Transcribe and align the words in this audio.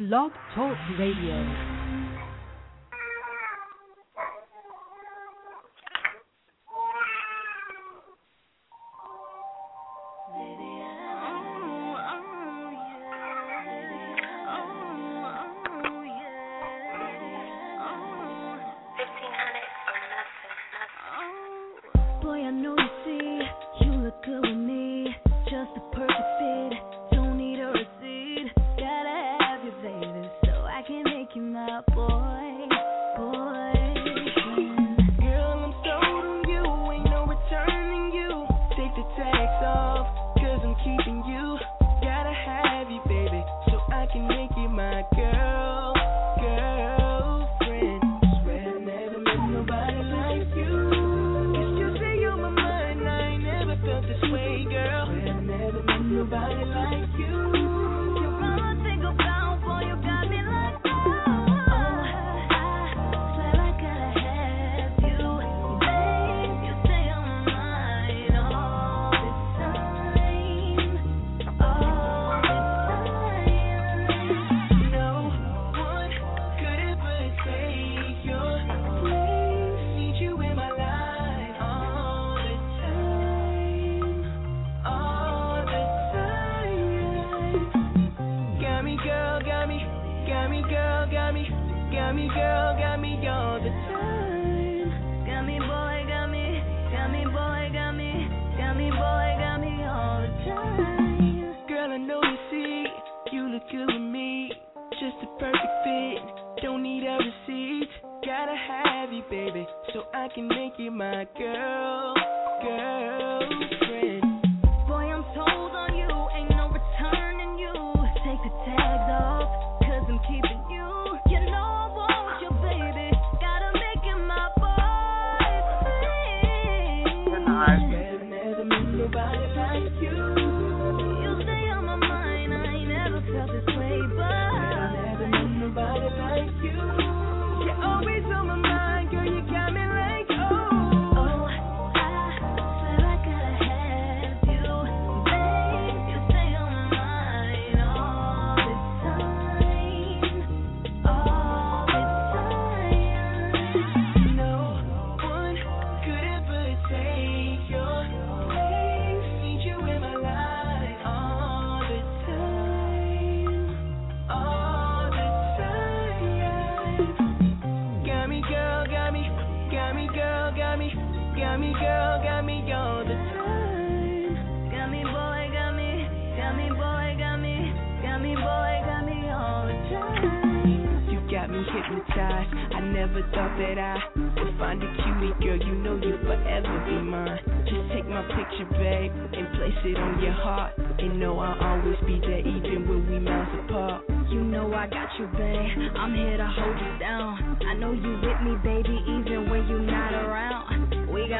Blog 0.00 0.32
Talk 0.54 0.78
Radio. 0.98 1.79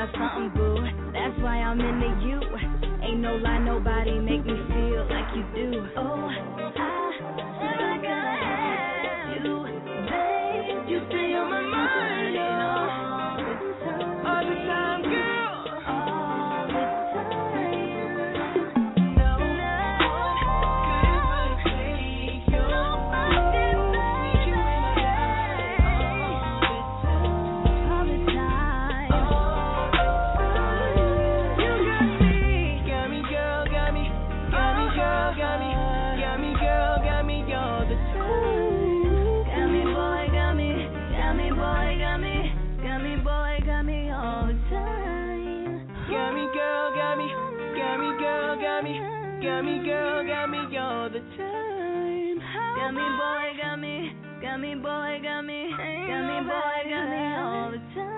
got 0.01 0.13
something, 0.15 0.51
boo. 0.55 0.77
That's 1.13 1.37
why 1.43 1.61
I'm 1.61 1.79
into 1.79 2.27
you. 2.27 2.41
Ain't 3.03 3.21
no 3.21 3.37
lie, 3.37 3.59
nobody 3.59 4.19
make 4.19 4.45
me 4.47 4.55
feel 4.69 5.07
like 5.11 5.29
you 5.37 5.45
do. 5.55 5.87
Oh, 5.97 6.27
I 6.27 6.41
never 6.57 8.01
could. 8.01 8.60
the 51.21 51.37
time. 51.37 52.39
Got 52.77 52.95
me, 52.95 53.03
boy, 53.03 53.63
got 53.63 53.77
me, 53.79 54.13
got 54.41 54.61
me, 54.61 54.75
boy, 54.75 55.21
got 55.23 55.43
me, 55.45 55.71
got 55.77 56.23
me, 56.27 56.41
boy, 56.49 56.91
got 56.91 57.09
me 57.11 57.35
all 57.37 57.71
the 57.71 57.79
time. 57.95 58.10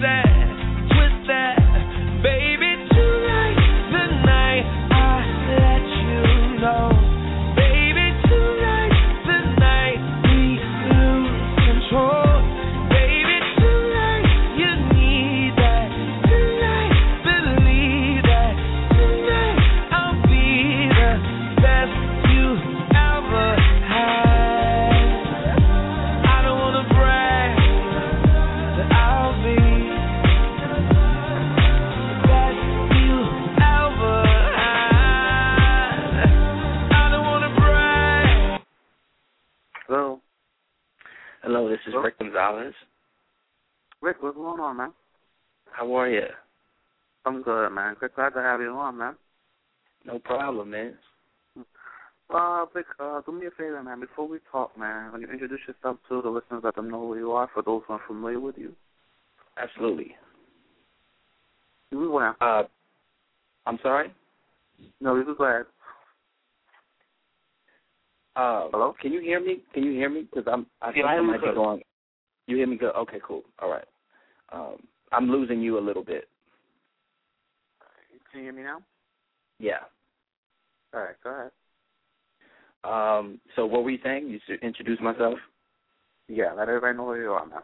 Let 0.00 0.27
Hello, 39.88 40.20
Hello, 41.42 41.66
this 41.66 41.78
is 41.86 41.94
Hello? 41.94 42.04
Rick 42.04 42.18
Gonzalez. 42.18 42.74
Rick. 44.02 44.18
What's 44.20 44.36
going 44.36 44.60
on, 44.60 44.76
man? 44.76 44.92
How 45.72 45.90
are 45.96 46.10
you? 46.10 46.26
I'm 47.24 47.42
good, 47.42 47.70
man. 47.70 47.96
Good, 47.98 48.14
glad 48.14 48.34
to 48.34 48.40
have 48.40 48.60
you 48.60 48.72
on, 48.72 48.98
man. 48.98 49.14
No 50.04 50.18
problem, 50.18 50.72
man. 50.72 50.94
Uh, 52.28 52.66
Rick, 52.74 52.84
uh, 53.00 53.22
do 53.24 53.32
me 53.32 53.46
a 53.46 53.50
favor, 53.52 53.82
man. 53.82 54.00
Before 54.00 54.28
we 54.28 54.40
talk, 54.52 54.76
man, 54.76 55.10
when 55.10 55.22
you 55.22 55.28
introduce 55.28 55.60
yourself 55.66 55.96
to 56.10 56.20
the 56.20 56.28
listeners, 56.28 56.60
let 56.62 56.74
them 56.74 56.90
know 56.90 57.08
who 57.08 57.16
you 57.16 57.32
are. 57.32 57.48
For 57.54 57.62
those 57.62 57.80
who 57.86 57.94
are 57.94 58.02
familiar 58.06 58.40
with 58.40 58.58
you, 58.58 58.74
Absolutely. 59.56 60.14
we 61.92 62.06
want. 62.06 62.36
Uh, 62.42 62.64
I'm 63.64 63.78
sorry. 63.82 64.12
No, 65.00 65.16
you 65.16 65.24
can 65.24 65.34
go 65.34 65.44
ahead. 65.44 65.64
Uh, 68.38 68.68
Hello? 68.70 68.94
Can 69.00 69.12
you 69.12 69.20
hear 69.20 69.40
me? 69.40 69.62
Can 69.74 69.82
you 69.82 69.90
hear 69.90 70.08
me? 70.08 70.22
Because 70.22 70.44
I'm. 70.50 70.64
I 70.80 70.92
think 70.92 70.98
Yeah, 71.04 71.10
I 71.10 71.14
I 71.14 71.16
you 71.16 71.22
might 71.24 71.40
be 71.40 71.48
good. 71.48 71.56
going. 71.56 71.82
You 72.46 72.56
hear 72.56 72.68
me 72.68 72.76
good? 72.76 72.94
Okay, 72.94 73.18
cool. 73.26 73.42
All 73.58 73.68
right. 73.68 73.84
Um, 74.52 74.76
I'm 75.10 75.28
losing 75.28 75.60
you 75.60 75.76
a 75.76 75.80
little 75.80 76.04
bit. 76.04 76.28
Can 78.30 78.40
you 78.40 78.44
hear 78.44 78.52
me 78.52 78.62
now? 78.62 78.78
Yeah. 79.58 79.80
All 80.94 81.00
right, 81.00 81.16
go 81.24 81.30
ahead. 81.30 81.50
Um, 82.84 83.40
so 83.56 83.66
what 83.66 83.82
were 83.82 83.90
you 83.90 83.98
saying? 84.04 84.28
You 84.28 84.38
should 84.46 84.62
introduce 84.62 85.00
myself. 85.00 85.38
Yeah, 86.28 86.52
let 86.52 86.68
everybody 86.68 86.96
know 86.96 87.06
who 87.06 87.20
you 87.20 87.32
are, 87.32 87.44
now. 87.48 87.62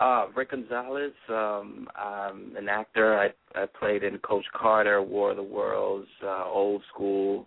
Uh, 0.00 0.28
Rick 0.34 0.52
Gonzalez. 0.52 1.12
Um, 1.28 1.88
I'm 1.94 2.56
an 2.56 2.70
actor. 2.70 3.18
I 3.18 3.60
I 3.60 3.66
played 3.66 4.02
in 4.02 4.16
Coach 4.20 4.46
Carter, 4.56 5.02
War 5.02 5.32
of 5.32 5.36
the 5.36 5.42
Worlds, 5.42 6.08
uh, 6.24 6.44
Old 6.46 6.82
School, 6.94 7.46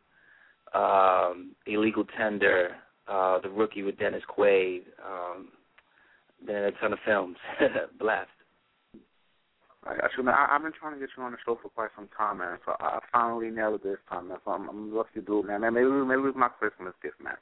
um, 0.74 1.52
Illegal 1.68 2.06
Tender, 2.18 2.75
uh, 3.08 3.40
The 3.40 3.50
Rookie 3.50 3.84
with 3.84 3.98
Dennis 3.98 4.24
Quaid. 4.36 4.81
Um, 5.06 5.50
been 6.46 6.56
in 6.56 6.64
a 6.66 6.72
ton 6.74 6.94
of 6.94 7.00
films. 7.06 7.38
Blessed. 8.00 8.30
I 9.86 9.96
got 9.98 10.12
you, 10.18 10.24
man. 10.24 10.36
I, 10.36 10.56
I've 10.56 10.62
been 10.62 10.72
trying 10.72 10.94
to 10.94 11.00
get 11.00 11.10
you 11.18 11.24
on 11.24 11.31
the 11.31 11.38
show 11.46 11.60
for 11.62 11.70
quite 11.70 11.90
some 11.96 12.08
time, 12.18 12.38
man. 12.38 12.58
So 12.66 12.74
I 12.80 13.00
finally 13.12 13.50
nailed 13.50 13.75
it 13.75 13.84
this 13.84 13.98
time, 14.10 14.30
man. 14.30 14.38
So 14.46 14.52
I'm, 14.52 14.70
I'm 14.70 14.96
lucky 14.96 15.20
to 15.20 15.22
do 15.22 15.40
it, 15.40 15.46
man. 15.46 15.62
man 15.62 15.74
maybe 15.74 15.88
maybe 15.88 16.22
it 16.22 16.31
was 16.31 16.36
my 16.38 16.48
Christmas 16.48 16.94
gift, 17.04 17.22
man. 17.22 17.36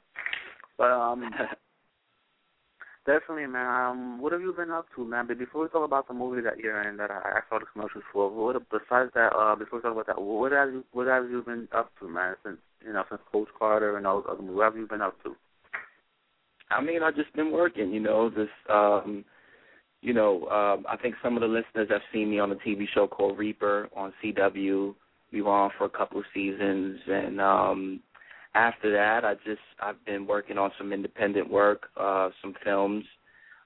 But 0.76 0.90
um, 0.90 1.22
definitely, 3.06 3.46
man. 3.46 3.66
Um, 3.66 4.20
what 4.20 4.32
have 4.32 4.40
you 4.40 4.52
been 4.52 4.70
up 4.70 4.86
to, 4.96 5.04
man? 5.04 5.28
But 5.28 5.38
before 5.38 5.62
we 5.62 5.68
talk 5.68 5.84
about 5.84 6.08
the 6.08 6.14
movie 6.14 6.42
that 6.42 6.58
you're 6.58 6.82
in, 6.88 6.96
that 6.96 7.10
I, 7.12 7.38
I 7.38 7.40
saw 7.48 7.60
the 7.60 7.66
commercials 7.72 8.04
for, 8.12 8.28
what 8.30 8.56
besides 8.70 9.10
that, 9.14 9.32
uh, 9.34 9.54
before 9.54 9.78
we 9.78 9.82
talk 9.82 9.92
about 9.92 10.06
that, 10.08 10.20
what 10.20 10.50
have 10.50 10.72
you 10.72 10.84
what 10.92 11.06
have 11.06 11.30
you 11.30 11.42
been 11.42 11.68
up 11.72 11.92
to, 12.00 12.08
man? 12.08 12.34
Since 12.44 12.58
you 12.84 12.92
know, 12.92 13.04
since 13.08 13.20
Coach 13.30 13.48
Carter 13.58 13.96
and 13.96 14.06
all 14.06 14.24
other 14.28 14.42
what 14.42 14.64
have 14.64 14.76
you 14.76 14.86
been 14.86 15.02
up 15.02 15.22
to? 15.22 15.36
I 16.70 16.80
mean, 16.82 17.02
I've 17.02 17.16
just 17.16 17.34
been 17.34 17.52
working, 17.52 17.92
you 17.92 18.00
know, 18.00 18.30
this 18.30 18.48
um 18.70 19.24
you 20.00 20.12
know, 20.12 20.46
um 20.48 20.86
I 20.88 20.96
think 20.96 21.14
some 21.22 21.36
of 21.36 21.42
the 21.42 21.46
listeners 21.46 21.88
have 21.90 22.00
seen 22.12 22.30
me 22.30 22.38
on 22.38 22.52
a 22.52 22.56
TV 22.56 22.86
show 22.94 23.06
called 23.06 23.38
Reaper 23.38 23.88
on 23.96 24.12
CW. 24.22 24.94
We 25.32 25.42
were 25.42 25.50
on 25.50 25.70
for 25.78 25.84
a 25.84 25.90
couple 25.90 26.18
of 26.18 26.24
seasons 26.34 27.00
and 27.06 27.40
um 27.40 28.00
after 28.54 28.92
that 28.92 29.24
I 29.24 29.34
just 29.44 29.60
I've 29.82 30.02
been 30.04 30.26
working 30.26 30.58
on 30.58 30.70
some 30.78 30.92
independent 30.92 31.50
work, 31.50 31.88
uh 31.98 32.30
some 32.40 32.54
films 32.64 33.04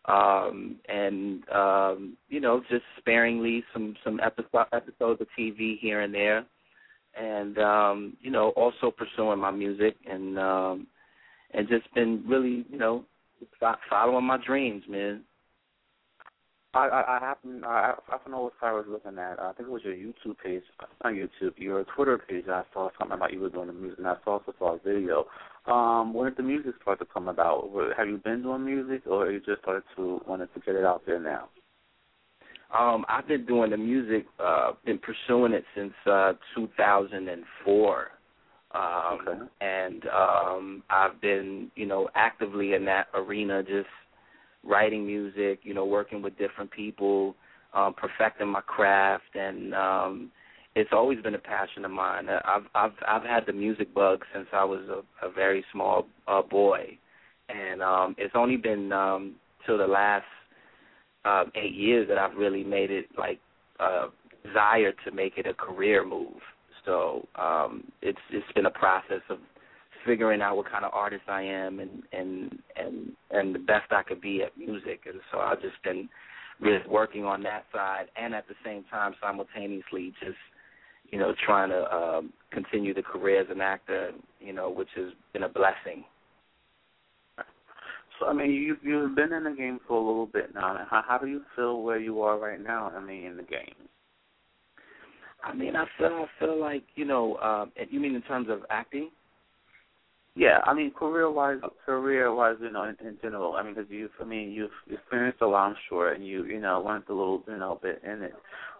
um 0.06 0.76
and 0.88 1.48
um 1.50 2.16
you 2.28 2.40
know, 2.40 2.60
just 2.70 2.84
sparingly 2.98 3.64
some 3.72 3.96
some 4.04 4.20
episode, 4.20 4.66
episodes 4.72 5.20
of 5.20 5.28
TV 5.38 5.78
here 5.78 6.00
and 6.00 6.14
there. 6.14 6.44
And 7.20 7.58
um 7.58 8.16
you 8.20 8.30
know, 8.30 8.50
also 8.50 8.90
pursuing 8.90 9.38
my 9.38 9.50
music 9.50 9.96
and 10.10 10.38
um 10.38 10.86
and 11.52 11.68
just 11.68 11.92
been 11.94 12.24
really, 12.26 12.66
you 12.70 12.78
know, 12.78 13.04
fo- 13.58 13.76
following 13.88 14.26
my 14.26 14.38
dreams, 14.44 14.82
man. 14.88 15.22
I 16.74 16.88
I, 16.88 17.16
I 17.16 17.20
happen 17.20 17.64
I 17.64 17.94
I 18.08 18.16
don't 18.18 18.30
know 18.30 18.42
what 18.42 18.52
I 18.62 18.72
was 18.72 18.84
looking 18.88 19.18
at. 19.18 19.40
I 19.40 19.52
think 19.52 19.68
it 19.68 19.72
was 19.72 19.82
your 19.82 19.94
YouTube 19.94 20.36
page, 20.44 20.62
not 21.02 21.14
YouTube, 21.14 21.56
your 21.56 21.84
Twitter 21.94 22.18
page. 22.18 22.44
I 22.48 22.62
saw 22.74 22.90
something 22.98 23.16
about 23.16 23.32
you 23.32 23.40
were 23.40 23.48
doing 23.48 23.68
the 23.68 23.72
music, 23.72 23.98
and 23.98 24.08
I 24.08 24.16
also 24.26 24.52
saw 24.58 24.74
a 24.74 24.78
video. 24.78 25.26
Um, 25.66 26.12
when 26.12 26.28
did 26.28 26.36
the 26.36 26.42
music 26.42 26.74
start 26.82 26.98
to 26.98 27.06
come 27.06 27.28
about? 27.28 27.70
Have 27.96 28.08
you 28.08 28.18
been 28.18 28.42
doing 28.42 28.64
music, 28.64 29.06
or 29.06 29.30
you 29.30 29.40
just 29.40 29.62
started 29.62 29.84
to 29.96 30.20
wanted 30.26 30.52
to 30.54 30.60
get 30.60 30.74
it 30.74 30.84
out 30.84 31.02
there 31.06 31.18
now? 31.18 31.48
Um, 32.78 33.04
I've 33.08 33.28
been 33.28 33.46
doing 33.46 33.70
the 33.70 33.76
music, 33.76 34.26
uh, 34.38 34.72
been 34.84 34.98
pursuing 34.98 35.52
it 35.52 35.64
since 35.74 35.92
uh, 36.06 36.34
2004. 36.54 38.08
Um, 38.72 39.18
Okay. 39.28 39.38
And 39.60 40.02
um, 40.08 40.82
I've 40.90 41.20
been, 41.20 41.70
you 41.76 41.86
know, 41.86 42.08
actively 42.14 42.74
in 42.74 42.84
that 42.86 43.06
arena, 43.14 43.62
just 43.62 43.88
writing 44.64 45.06
music, 45.06 45.60
you 45.62 45.72
know, 45.74 45.84
working 45.86 46.22
with 46.22 46.36
different 46.38 46.70
people, 46.70 47.34
um, 47.74 47.94
perfecting 47.94 48.48
my 48.48 48.60
craft, 48.62 49.34
and 49.34 49.74
um, 49.74 50.30
it's 50.74 50.90
always 50.92 51.20
been 51.22 51.34
a 51.34 51.38
passion 51.38 51.84
of 51.84 51.90
mine. 51.90 52.28
Uh, 52.28 52.40
I've 52.44 52.64
I've 52.74 52.92
I've 53.08 53.22
had 53.22 53.46
the 53.46 53.52
music 53.52 53.94
bug 53.94 54.24
since 54.34 54.46
I 54.52 54.64
was 54.64 54.82
a, 54.88 55.26
a 55.26 55.30
very 55.30 55.64
small 55.72 56.06
uh, 56.28 56.42
boy, 56.42 56.98
and 57.48 57.82
um, 57.82 58.14
it's 58.18 58.34
only 58.34 58.56
been 58.56 58.92
um, 58.92 59.36
till 59.64 59.78
the 59.78 59.86
last 59.86 60.26
uh, 61.26 61.44
eight 61.56 61.74
years 61.74 62.08
that 62.08 62.18
I've 62.18 62.36
really 62.36 62.64
made 62.64 62.90
it 62.90 63.06
like 63.18 63.40
uh, 63.80 64.08
desire 64.44 64.92
to 65.04 65.10
make 65.10 65.36
it 65.36 65.46
a 65.46 65.54
career 65.54 66.06
move. 66.06 66.40
So 66.84 67.26
um, 67.34 67.84
it's 68.00 68.18
it's 68.30 68.50
been 68.54 68.66
a 68.66 68.70
process 68.70 69.22
of 69.28 69.38
figuring 70.06 70.40
out 70.40 70.56
what 70.56 70.70
kind 70.70 70.84
of 70.84 70.92
artist 70.94 71.24
I 71.28 71.42
am 71.42 71.80
and 71.80 72.02
and 72.12 72.58
and 72.76 73.12
and 73.32 73.54
the 73.54 73.58
best 73.58 73.90
I 73.90 74.02
could 74.04 74.20
be 74.20 74.42
at 74.42 74.56
music. 74.56 75.00
And 75.06 75.20
so 75.32 75.38
I've 75.40 75.60
just 75.60 75.82
been 75.82 76.08
really 76.60 76.78
working 76.88 77.24
on 77.24 77.42
that 77.42 77.64
side, 77.72 78.06
and 78.16 78.34
at 78.34 78.46
the 78.46 78.54
same 78.64 78.84
time 78.90 79.14
simultaneously 79.20 80.14
just 80.20 80.38
you 81.10 81.18
know 81.18 81.34
trying 81.44 81.70
to 81.70 81.94
um, 81.94 82.32
continue 82.52 82.94
the 82.94 83.02
career 83.02 83.40
as 83.40 83.48
an 83.50 83.60
actor. 83.60 84.12
You 84.40 84.52
know, 84.52 84.70
which 84.70 84.90
has 84.96 85.08
been 85.32 85.42
a 85.42 85.48
blessing. 85.48 86.04
So 88.18 88.26
I 88.26 88.32
mean, 88.32 88.50
you 88.50 88.76
you've 88.82 89.14
been 89.14 89.32
in 89.32 89.44
the 89.44 89.50
game 89.50 89.80
for 89.86 89.96
a 89.96 90.06
little 90.06 90.26
bit 90.26 90.54
now. 90.54 90.86
How 90.90 91.02
how 91.06 91.18
do 91.18 91.26
you 91.26 91.42
feel 91.54 91.82
where 91.82 91.98
you 91.98 92.22
are 92.22 92.38
right 92.38 92.62
now? 92.62 92.92
I 92.94 93.00
mean, 93.00 93.24
in 93.24 93.36
the 93.36 93.42
game. 93.42 93.74
I 95.44 95.54
mean, 95.54 95.76
I 95.76 95.84
feel 95.98 96.24
I 96.24 96.26
feel 96.38 96.60
like 96.60 96.84
you 96.94 97.04
know. 97.04 97.36
Um, 97.38 97.72
you 97.90 98.00
mean 98.00 98.14
in 98.14 98.22
terms 98.22 98.48
of 98.50 98.60
acting? 98.70 99.10
Yeah, 100.36 100.58
I 100.64 100.74
mean, 100.74 100.90
career 100.90 101.30
wise, 101.30 101.60
career 101.86 102.34
wise, 102.34 102.56
you 102.60 102.70
know, 102.70 102.82
in, 102.84 103.06
in 103.06 103.16
general. 103.22 103.54
I 103.54 103.62
mean, 103.62 103.74
because 103.74 103.90
you've, 103.90 104.10
I 104.20 104.24
mean, 104.24 104.50
you've 104.50 104.68
experienced 104.90 105.40
a 105.40 105.46
lot, 105.46 105.68
I'm 105.70 105.76
sure, 105.88 106.12
and 106.12 106.26
you, 106.26 106.44
you 106.44 106.60
know, 106.60 106.78
went 106.78 107.08
a 107.08 107.14
little, 107.14 107.42
you 107.48 107.56
know, 107.56 107.80
bit 107.82 108.02
in 108.04 108.22
it. 108.22 108.34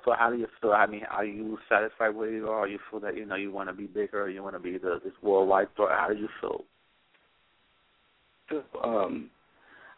So, 0.04 0.12
how 0.18 0.28
do 0.28 0.36
you 0.36 0.48
feel? 0.60 0.72
I 0.72 0.86
mean, 0.86 1.04
are 1.10 1.24
you 1.24 1.56
satisfied 1.66 2.14
where 2.14 2.30
you 2.30 2.48
are? 2.48 2.60
Or 2.60 2.68
you 2.68 2.78
feel 2.90 3.00
that 3.00 3.16
you 3.16 3.24
know 3.24 3.36
you 3.36 3.52
want 3.52 3.70
to 3.70 3.72
be 3.72 3.86
bigger? 3.86 4.28
You 4.28 4.42
want 4.42 4.54
to 4.54 4.60
be 4.60 4.76
the 4.76 5.00
this 5.02 5.14
worldwide 5.22 5.68
star? 5.72 5.88
How 5.98 6.12
do 6.12 6.18
you 6.20 6.28
feel? 6.42 6.64
Um 8.82 9.30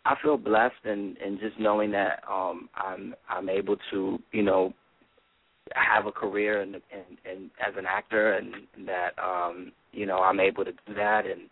I 0.05 0.15
feel 0.23 0.37
blessed 0.37 0.85
and 0.85 1.17
and 1.19 1.39
just 1.39 1.59
knowing 1.59 1.91
that 1.93 2.23
um 2.31 2.69
I'm 2.75 3.15
I'm 3.29 3.49
able 3.49 3.77
to 3.91 4.19
you 4.33 4.43
know 4.43 4.73
have 5.75 6.07
a 6.07 6.13
career 6.13 6.63
and 6.63 6.75
and 6.75 7.19
and 7.31 7.51
as 7.67 7.75
an 7.77 7.87
actor 7.87 8.35
and 8.35 8.55
that 8.87 9.11
um 9.19 9.73
you 9.93 10.07
know 10.07 10.19
I'm 10.19 10.41
able 10.41 10.65
to 10.65 10.73
do 10.73 10.95
that 10.95 11.25
and 11.27 11.43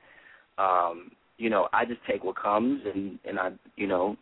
um 0.58 1.10
you 1.38 1.50
know 1.50 1.68
I 1.72 1.84
just 1.84 2.00
take 2.08 2.24
what 2.24 2.36
comes 2.36 2.82
and 2.92 3.18
and 3.24 3.38
I 3.38 3.50
you 3.76 3.86
know 3.86 4.16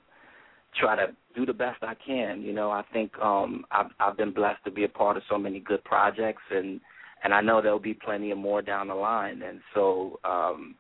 try 0.78 0.96
to 0.96 1.14
do 1.34 1.46
the 1.46 1.52
best 1.52 1.82
I 1.82 1.94
can. 2.06 2.42
You 2.42 2.52
know, 2.52 2.70
I 2.70 2.82
think 2.92 3.16
um 3.18 3.64
I've 3.70 3.90
I've 4.00 4.16
been 4.16 4.32
blessed 4.32 4.64
to 4.64 4.70
be 4.70 4.84
a 4.84 4.88
part 4.88 5.16
of 5.16 5.22
so 5.28 5.38
many 5.38 5.60
good 5.60 5.82
projects 5.84 6.42
and 6.50 6.80
and 7.22 7.32
I 7.32 7.40
know 7.40 7.62
there'll 7.62 7.78
be 7.78 7.94
plenty 7.94 8.30
of 8.30 8.38
more 8.38 8.62
down 8.62 8.88
the 8.88 8.94
line 8.94 9.42
and 9.42 9.60
so 9.74 10.18
um 10.24 10.74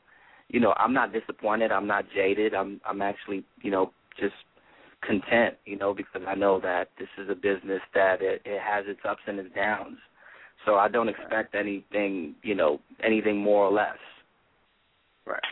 you 0.48 0.60
know, 0.60 0.74
I'm 0.76 0.92
not 0.92 1.12
disappointed, 1.12 1.72
I'm 1.72 1.86
not 1.86 2.04
jaded. 2.14 2.54
I'm 2.54 2.80
I'm 2.86 3.02
actually, 3.02 3.44
you 3.62 3.70
know, 3.70 3.92
just 4.18 4.34
content, 5.06 5.56
you 5.64 5.76
know, 5.76 5.94
because 5.94 6.22
I 6.26 6.34
know 6.34 6.60
that 6.60 6.90
this 6.98 7.08
is 7.18 7.28
a 7.28 7.34
business 7.34 7.80
that 7.94 8.22
it, 8.22 8.42
it 8.44 8.60
has 8.60 8.84
its 8.86 9.00
ups 9.08 9.22
and 9.26 9.38
its 9.38 9.54
downs. 9.54 9.98
So 10.64 10.76
I 10.76 10.88
don't 10.88 11.08
expect 11.08 11.54
anything, 11.54 12.34
you 12.42 12.54
know, 12.54 12.80
anything 13.02 13.38
more 13.38 13.64
or 13.64 13.72
less. 13.72 13.98
Right. 15.26 15.42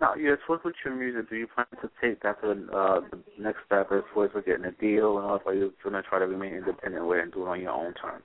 Now, 0.00 0.14
yes, 0.14 0.38
what 0.46 0.64
with 0.64 0.74
your 0.84 0.94
music? 0.96 1.30
Do 1.30 1.36
you 1.36 1.46
plan 1.46 1.66
to 1.80 1.90
take 2.02 2.22
that 2.22 2.40
to 2.42 2.50
uh, 2.50 3.00
the 3.10 3.20
next 3.38 3.60
step 3.66 3.92
as 3.92 4.02
far 4.14 4.24
as 4.24 4.30
getting 4.44 4.64
a 4.64 4.72
deal, 4.72 5.18
and 5.18 5.26
also 5.26 5.50
are 5.50 5.54
you 5.54 5.72
going 5.82 5.94
to 5.94 6.02
try 6.02 6.18
to 6.18 6.26
remain 6.26 6.54
independent 6.54 7.06
way 7.06 7.20
and 7.20 7.32
do 7.32 7.44
it 7.44 7.48
on 7.48 7.60
your 7.60 7.70
own 7.70 7.94
terms? 7.94 8.24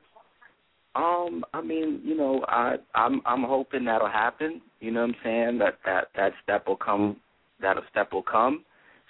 Um, 0.96 1.46
I 1.54 1.62
mean, 1.62 2.02
you 2.04 2.18
know, 2.18 2.44
I 2.48 2.78
I'm 2.96 3.22
I'm 3.26 3.44
hoping 3.44 3.86
that'll 3.86 4.10
happen. 4.10 4.62
You 4.80 4.92
know 4.92 5.02
what 5.02 5.10
I'm 5.10 5.16
saying? 5.24 5.58
That 5.60 5.80
that 5.86 6.08
that 6.16 6.34
step 6.44 6.68
will 6.68 6.78
come. 6.78 7.18
That 7.62 7.78
a 7.78 7.82
step 7.90 8.14
will 8.14 8.24
come. 8.24 8.64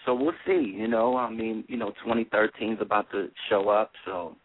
So 0.06 0.14
we'll 0.14 0.34
see. 0.46 0.74
You 0.76 0.88
know, 0.88 1.18
I 1.18 1.30
mean, 1.30 1.66
you 1.68 1.78
know, 1.78 1.90
2013 2.04 2.74
is 2.74 2.78
about 2.80 3.12
to 3.12 3.28
show 3.50 3.68
up. 3.70 3.92
So, 4.06 4.36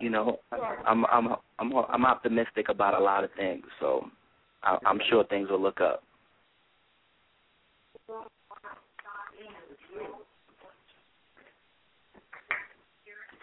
you 0.00 0.10
know, 0.10 0.38
I'm 0.86 1.04
I'm 1.06 1.28
I'm 1.58 1.72
I'm 1.74 2.06
optimistic 2.06 2.68
about 2.68 3.00
a 3.00 3.02
lot 3.02 3.24
of 3.24 3.30
things. 3.36 3.64
So, 3.80 4.06
I, 4.62 4.78
I'm 4.86 5.00
sure 5.10 5.24
things 5.24 5.48
will 5.50 5.60
look 5.60 5.80
up. 5.80 6.04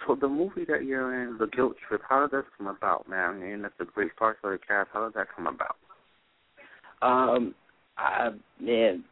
So 0.08 0.16
the 0.20 0.28
movie 0.28 0.66
that 0.66 0.84
you're 0.84 1.24
in, 1.24 1.38
The 1.38 1.48
Guilt 1.48 1.76
Trip, 1.88 2.02
how 2.08 2.22
did 2.22 2.32
that 2.32 2.46
come 2.58 2.68
about, 2.68 3.08
man? 3.08 3.30
I 3.30 3.34
mean, 3.34 3.62
that's 3.62 3.74
a 3.80 3.86
great 3.86 4.16
part 4.16 4.38
for 4.42 4.52
the 4.52 4.58
cast. 4.58 4.90
How 4.94 5.06
did 5.06 5.14
that 5.14 5.28
come 5.36 5.48
about? 5.48 5.76
Um, 7.02 7.56
I 7.98 8.30
man, 8.60 9.04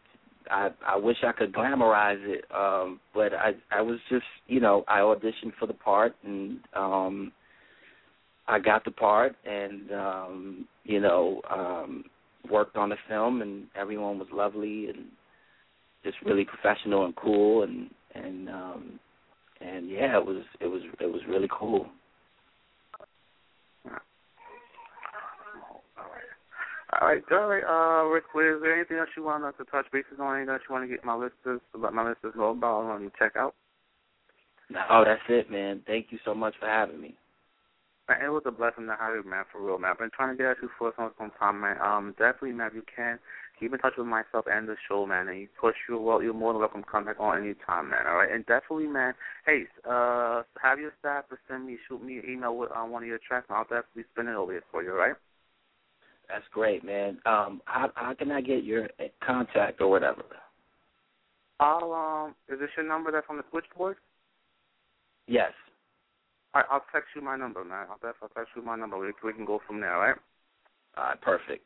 I 0.50 0.70
I 0.86 0.98
wish 0.98 1.18
I 1.24 1.32
could 1.32 1.54
glamorize 1.54 2.22
it, 2.22 2.46
um, 2.56 3.00
but 3.14 3.34
I 3.34 3.52
I 3.72 3.82
was 3.82 4.00
just 4.10 4.26
you 4.48 4.60
know 4.60 4.84
I 4.88 5.00
auditioned 5.00 5.54
for 5.60 5.68
the 5.68 5.74
part 5.74 6.16
and 6.24 6.60
um, 6.76 7.32
I 8.48 8.60
got 8.60 8.84
the 8.86 8.92
part 8.92 9.36
and 9.46 9.92
um, 9.92 10.68
you 10.84 11.00
know 11.00 11.42
um, 11.50 12.04
worked 12.50 12.76
on 12.78 12.90
the 12.90 12.98
film 13.08 13.42
and 13.42 13.66
everyone 13.76 14.20
was 14.20 14.28
lovely 14.32 14.88
and 14.88 15.06
just 16.04 16.18
really 16.26 16.46
professional 16.46 17.06
and 17.06 17.16
cool 17.16 17.64
and 17.64 17.90
and 18.16 18.50
um 18.50 19.00
and 19.62 19.90
yeah 19.90 20.18
it 20.18 20.26
was 20.26 20.44
it 20.62 20.68
was 20.68 20.82
it 21.00 21.06
was 21.06 21.22
really 21.28 21.50
cool 21.52 21.88
All 26.92 27.08
right, 27.08 27.22
all 27.32 27.48
right, 27.48 27.64
uh, 27.64 28.06
Rick, 28.10 28.24
is 28.34 28.62
there 28.62 28.76
anything 28.76 28.98
else 28.98 29.10
you 29.16 29.24
want 29.24 29.44
us 29.44 29.54
to 29.60 29.66
touch 29.66 29.86
bases 29.92 30.18
on? 30.20 30.38
Anything 30.38 30.54
else 30.54 30.62
you 30.68 30.74
want 30.74 30.90
to 30.90 30.96
get 30.96 31.06
my 31.06 31.14
listeners, 31.14 31.62
let 31.78 31.94
my 31.94 32.08
listeners 32.10 32.34
know 32.36 32.50
about 32.50 33.00
you 33.00 33.12
check 33.20 33.34
out? 33.36 33.54
no 34.72 35.04
that's 35.04 35.22
it 35.30 35.50
man 35.50 35.82
thank 35.88 36.08
you 36.12 36.20
so 36.24 36.34
much 36.34 36.54
for 36.60 36.68
having 36.68 37.02
me 37.02 37.16
Man, 38.08 38.26
it 38.26 38.30
was 38.30 38.42
a 38.48 38.52
blessing 38.52 38.88
to 38.88 38.98
have 39.00 39.14
you, 39.14 39.22
man, 39.24 39.44
for 39.52 39.62
real, 39.62 39.78
man. 39.78 39.92
I've 39.92 40.00
been 40.00 40.10
trying 40.10 40.36
to 40.36 40.36
get 40.36 40.50
at 40.50 40.58
you 40.64 40.70
for 40.80 40.92
some, 40.98 41.12
some 41.20 41.32
time, 41.38 41.62
man. 41.62 41.78
Um, 41.80 42.16
definitely, 42.18 42.54
man, 42.54 42.70
if 42.70 42.74
you 42.74 42.82
can, 42.90 43.20
keep 43.60 43.72
in 43.72 43.78
touch 43.78 43.94
with 44.00 44.08
myself 44.08 44.46
and 44.50 44.68
the 44.68 44.76
show, 44.88 45.06
man. 45.06 45.28
And 45.28 45.40
you 45.40 45.48
push 45.62 45.76
you 45.88 46.00
well, 46.00 46.24
you're 46.24 46.34
more 46.34 46.52
than 46.52 46.60
welcome 46.60 46.82
to 46.82 46.90
come 46.90 47.06
back 47.06 47.20
on 47.20 47.38
any 47.38 47.54
time, 47.68 47.92
man. 47.92 48.08
All 48.08 48.16
right, 48.16 48.32
and 48.32 48.44
definitely, 48.48 48.88
man. 48.88 49.14
Hey, 49.46 49.66
uh, 49.88 50.42
have 50.60 50.80
your 50.80 50.92
staff 50.98 51.30
to 51.30 51.38
send 51.48 51.68
me, 51.68 51.78
shoot 51.88 52.04
me 52.04 52.18
an 52.18 52.24
email 52.28 52.58
with 52.58 52.72
uh, 52.72 52.82
one 52.82 53.04
of 53.04 53.08
your 53.08 53.20
tracks, 53.20 53.46
and 53.48 53.58
I'll 53.58 53.64
definitely 53.66 54.06
spin 54.12 54.28
it 54.28 54.34
over 54.34 54.54
here 54.54 54.64
for 54.72 54.82
you. 54.82 54.90
All 54.90 54.98
right. 54.98 55.14
That's 56.30 56.46
great 56.54 56.84
man 56.86 57.20
um 57.26 57.62
how 57.66 57.92
how 57.96 58.14
can 58.14 58.32
I 58.32 58.42
get 58.42 58.64
your 58.64 58.88
contact 59.26 59.82
or 59.82 59.90
whatever 59.90 60.24
I'll 61.62 61.92
um, 61.92 62.36
is 62.48 62.58
this 62.60 62.70
your 62.78 62.88
number 62.88 63.12
that's 63.12 63.28
on 63.30 63.36
the 63.36 63.44
switchboard? 63.52 63.98
yes 65.28 65.52
All 66.54 66.62
right, 66.62 66.70
I'll 66.72 66.86
text 66.94 67.10
you 67.16 67.22
my 67.22 67.36
number, 67.36 67.64
man. 67.66 67.88
I'll 67.90 68.00
text 68.30 68.52
you 68.56 68.62
my 68.64 68.78
number. 68.78 68.98
We, 68.98 69.12
we 69.24 69.34
can 69.34 69.46
go 69.46 69.60
from 69.68 69.82
there, 69.82 69.94
all 69.94 70.02
right? 70.02 70.16
all 70.98 71.04
right 71.04 71.22
perfect 71.22 71.66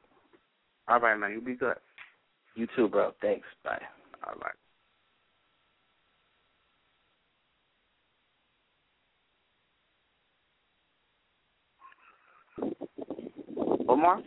All 0.88 1.00
right, 1.00 1.16
man. 1.18 1.32
You 1.32 1.42
be 1.42 1.54
good. 1.56 1.78
you 2.56 2.68
too 2.76 2.88
bro 2.88 3.14
thanks 3.22 3.46
bye 3.64 3.82
All 4.26 4.34
right. 4.42 4.56
Omar, 13.88 14.22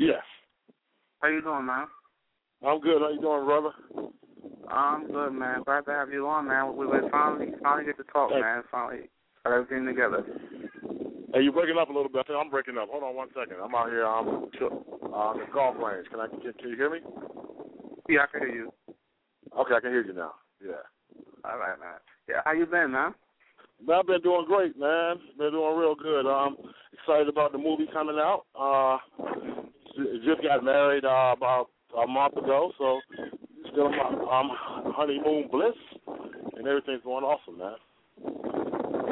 Yes. 0.00 0.24
how 1.20 1.28
you 1.28 1.42
doing, 1.42 1.66
man? 1.66 1.84
I'm 2.66 2.80
good. 2.80 3.02
How 3.02 3.10
you 3.10 3.20
doing, 3.20 3.44
brother? 3.44 3.70
I'm 4.66 5.06
good, 5.06 5.32
man. 5.32 5.62
Glad 5.62 5.84
to 5.84 5.90
have 5.90 6.10
you 6.10 6.26
on, 6.26 6.48
man. 6.48 6.74
We 6.74 6.86
we 6.86 6.96
finally 7.10 7.52
finally 7.62 7.84
get 7.84 7.98
to 7.98 8.04
talk, 8.04 8.30
Thanks. 8.30 8.42
man. 8.42 8.62
Finally 8.70 9.10
got 9.44 9.52
everything 9.52 9.84
together. 9.84 10.24
Hey, 11.34 11.42
you're 11.42 11.52
breaking 11.52 11.76
up 11.78 11.90
a 11.90 11.92
little 11.92 12.08
bit. 12.08 12.24
I'm 12.30 12.48
breaking 12.48 12.78
up. 12.78 12.88
Hold 12.90 13.04
on 13.04 13.14
one 13.14 13.28
second. 13.38 13.60
I'm 13.62 13.74
out 13.74 13.90
here 13.90 14.06
um, 14.06 14.48
on 15.12 15.38
the 15.38 15.44
golf 15.52 15.76
range. 15.76 16.06
Can 16.10 16.20
I 16.20 16.28
can, 16.28 16.40
can 16.40 16.70
you 16.70 16.76
hear 16.76 16.90
me? 16.90 17.00
Yeah, 18.08 18.20
I 18.24 18.38
can 18.38 18.48
hear 18.48 18.56
you. 18.56 18.72
Okay, 19.58 19.74
I 19.74 19.80
can 19.80 19.90
hear 19.90 20.04
you 20.06 20.14
now. 20.14 20.32
Yeah. 20.64 20.80
All 21.44 21.58
right, 21.58 21.78
man. 21.78 22.00
Yeah, 22.26 22.40
how 22.46 22.52
you 22.52 22.64
been, 22.64 22.92
man? 22.92 23.12
Man, 23.86 23.98
I've 23.98 24.06
been 24.06 24.22
doing 24.22 24.46
great, 24.46 24.78
man. 24.78 25.16
Been 25.36 25.52
doing 25.52 25.76
real 25.76 25.94
good. 25.94 26.26
Um, 26.26 26.56
excited 26.92 27.28
about 27.28 27.52
the 27.52 27.58
movie 27.58 27.88
coming 27.92 28.16
out. 28.16 28.44
Uh, 28.58 28.98
just 30.24 30.42
got 30.42 30.64
married 30.64 31.04
uh, 31.04 31.34
about 31.36 31.66
a 32.02 32.06
month 32.06 32.36
ago, 32.36 32.72
so 32.78 33.00
still 33.72 33.86
in 33.86 33.96
my 33.96 34.04
um, 34.08 34.50
honeymoon 34.94 35.48
bliss, 35.50 35.74
and 36.56 36.66
everything's 36.66 37.02
going 37.04 37.24
awesome, 37.24 37.58
man. 37.58 37.76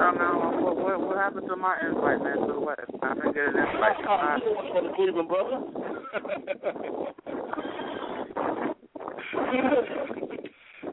Oh, 0.00 0.12
man, 0.12 0.62
what, 0.62 0.76
what, 0.76 1.00
what 1.00 1.16
happened 1.16 1.48
to 1.48 1.56
my 1.56 1.76
invite, 1.84 2.22
man, 2.22 2.38
to 2.46 2.52
the 2.52 2.60
West? 2.60 2.80
I 3.02 3.14
didn't 3.14 3.34
get 3.34 3.48
an 3.48 3.56
invite. 3.58 3.98
my- 4.04 4.38
For 4.72 4.82
the 4.82 4.92
Cleveland 4.94 5.28
brother. 5.28 5.58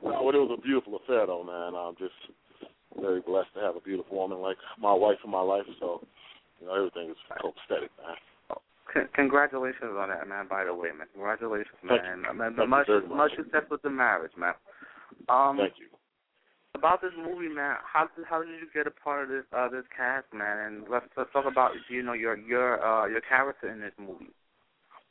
no, 0.03 0.23
but 0.25 0.35
it 0.35 0.41
was 0.41 0.57
a 0.57 0.61
beautiful 0.61 0.95
affair, 0.97 1.27
though, 1.27 1.43
man. 1.43 1.75
I'm 1.77 1.95
just 1.97 2.13
very 2.99 3.21
blessed 3.21 3.53
to 3.55 3.61
have 3.61 3.75
a 3.75 3.81
beautiful 3.81 4.17
woman 4.17 4.39
like 4.39 4.57
my 4.79 4.93
wife 4.93 5.17
in 5.23 5.29
my 5.31 5.41
life. 5.41 5.65
So, 5.79 6.01
you 6.59 6.67
know, 6.67 6.73
everything 6.75 7.09
is 7.11 7.17
copacetic, 7.29 7.89
man. 8.01 8.15
Con- 8.95 9.09
Congratulations 9.13 9.91
on 9.99 10.09
that, 10.09 10.27
man. 10.27 10.47
By 10.47 10.63
the 10.63 10.73
way, 10.73 10.89
man. 10.97 11.07
Congratulations, 11.13 11.75
Thank 11.87 12.01
man. 12.01 12.23
Uh, 12.29 12.33
man, 12.33 12.55
Thank 12.55 12.65
you 12.65 12.69
much, 12.69 12.87
much. 12.87 13.09
much 13.09 13.31
success 13.35 13.63
with 13.69 13.81
the 13.81 13.89
marriage, 13.89 14.31
man. 14.37 14.53
Um, 15.27 15.57
Thank 15.57 15.73
you. 15.77 15.87
about 16.73 17.01
this 17.01 17.11
movie, 17.17 17.53
man. 17.53 17.75
How 17.83 18.07
did 18.15 18.25
how 18.25 18.41
did 18.41 18.49
you 18.49 18.67
get 18.73 18.87
a 18.87 18.91
part 18.91 19.23
of 19.23 19.29
this 19.29 19.43
uh 19.55 19.67
this 19.69 19.83
cast, 19.95 20.25
man? 20.33 20.65
And 20.65 20.85
let's 20.89 21.05
let's 21.17 21.31
talk 21.33 21.45
about 21.45 21.71
you 21.89 22.01
know 22.01 22.13
your 22.13 22.37
your 22.37 22.79
uh 22.83 23.05
your 23.07 23.21
character 23.21 23.69
in 23.69 23.81
this 23.81 23.93
movie. 23.99 24.31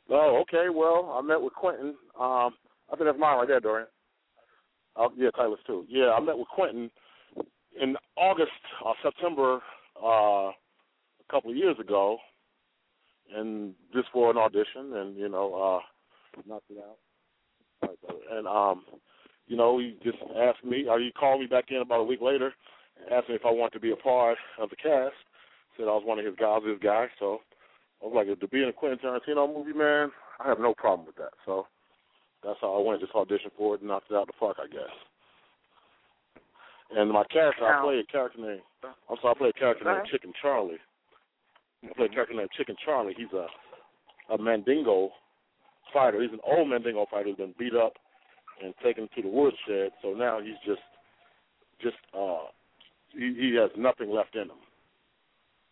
Oh, 0.09 0.43
okay. 0.43 0.69
Well, 0.73 1.15
I 1.17 1.21
met 1.21 1.41
with 1.41 1.53
Quentin. 1.53 1.95
Um, 2.19 2.53
I 2.91 2.95
think 2.95 3.05
that's 3.05 3.19
mine 3.19 3.37
right 3.37 3.47
there, 3.47 3.59
Dorian. 3.59 3.87
Oh, 4.95 5.11
yeah, 5.17 5.29
Tyler's 5.31 5.59
too. 5.67 5.83
Yeah, 5.89 6.11
I 6.11 6.19
met 6.21 6.37
with 6.37 6.47
Quentin 6.47 6.89
in 7.81 7.95
August 8.15 8.51
or 8.83 8.95
September 9.03 9.59
uh, 10.01 10.49
a 10.49 10.53
couple 11.29 11.51
of 11.51 11.57
years 11.57 11.77
ago, 11.79 12.17
and 13.33 13.73
just 13.93 14.07
for 14.11 14.29
an 14.31 14.37
audition, 14.37 14.93
and 14.95 15.17
you 15.17 15.29
know, 15.29 15.53
uh, 15.53 16.39
knocked 16.47 16.69
it 16.69 16.77
out. 16.77 16.97
And 18.31 18.47
um, 18.47 18.83
you 19.47 19.55
know, 19.55 19.77
he 19.77 19.97
just 20.03 20.17
asked 20.37 20.63
me, 20.63 20.85
or 20.87 20.99
he 20.99 21.11
called 21.11 21.41
me 21.41 21.47
back 21.47 21.65
in 21.69 21.77
about 21.77 22.01
a 22.01 22.03
week 22.03 22.21
later, 22.21 22.53
and 22.99 23.13
asked 23.13 23.29
me 23.29 23.35
if 23.35 23.45
I 23.45 23.51
wanted 23.51 23.73
to 23.73 23.79
be 23.79 23.91
a 23.91 23.95
part 23.95 24.37
of 24.59 24.69
the 24.69 24.75
cast. 24.75 25.15
Said 25.77 25.83
I 25.83 25.91
was 25.91 26.03
one 26.05 26.19
of 26.19 26.25
his 26.25 26.35
guys, 26.35 26.61
his 26.65 26.79
guy. 26.81 27.07
So 27.19 27.39
I 28.01 28.07
was 28.07 28.13
like, 28.15 28.39
to 28.39 28.47
be 28.47 28.63
in 28.63 28.69
a 28.69 28.73
Quentin 28.73 28.99
Tarantino 28.99 29.53
movie, 29.53 29.77
man, 29.77 30.11
I 30.39 30.47
have 30.47 30.59
no 30.59 30.73
problem 30.73 31.05
with 31.05 31.17
that. 31.17 31.33
So 31.45 31.67
that's 32.43 32.59
how 32.61 32.79
I 32.79 32.81
went. 32.81 33.01
Just 33.01 33.13
auditioned 33.13 33.51
for 33.57 33.75
it 33.75 33.81
and 33.81 33.89
knocked 33.89 34.09
it 34.09 34.15
out 34.15 34.21
of 34.23 34.27
the 34.27 34.33
park, 34.39 34.57
I 34.61 34.67
guess. 34.67 34.93
And 36.95 37.11
my 37.11 37.23
character, 37.25 37.65
I 37.65 37.71
Now- 37.71 37.83
play 37.83 37.99
a 37.99 38.03
character 38.05 38.39
named. 38.39 38.61
I'm 38.83 39.17
sorry, 39.21 39.31
I 39.35 39.37
play 39.37 39.49
a 39.49 39.53
character 39.53 39.83
named. 39.83 40.07
Chicken 40.07 40.33
Charlie. 40.41 40.79
I 41.83 41.93
play 41.95 42.05
a 42.05 42.09
character 42.09 42.35
named 42.35 42.49
Chicken 42.57 42.75
Charlie. 42.83 43.15
He's 43.17 43.31
a 43.33 43.47
a 44.33 44.37
Mandingo 44.37 45.11
fighter. 45.93 46.21
He's 46.21 46.31
an 46.31 46.39
old 46.45 46.69
Mandingo 46.69 47.05
fighter 47.09 47.29
who's 47.29 47.37
been 47.37 47.53
beat 47.57 47.75
up 47.75 47.93
and 48.63 48.73
taken 48.83 49.07
to 49.15 49.21
the 49.21 49.27
woodshed. 49.27 49.91
So 50.01 50.13
now 50.13 50.39
he's 50.41 50.55
just, 50.65 50.81
just 51.81 51.97
uh, 52.17 52.47
he, 53.11 53.35
he 53.37 53.55
has 53.59 53.69
nothing 53.77 54.09
left 54.09 54.35
in 54.35 54.43
him. 54.43 54.61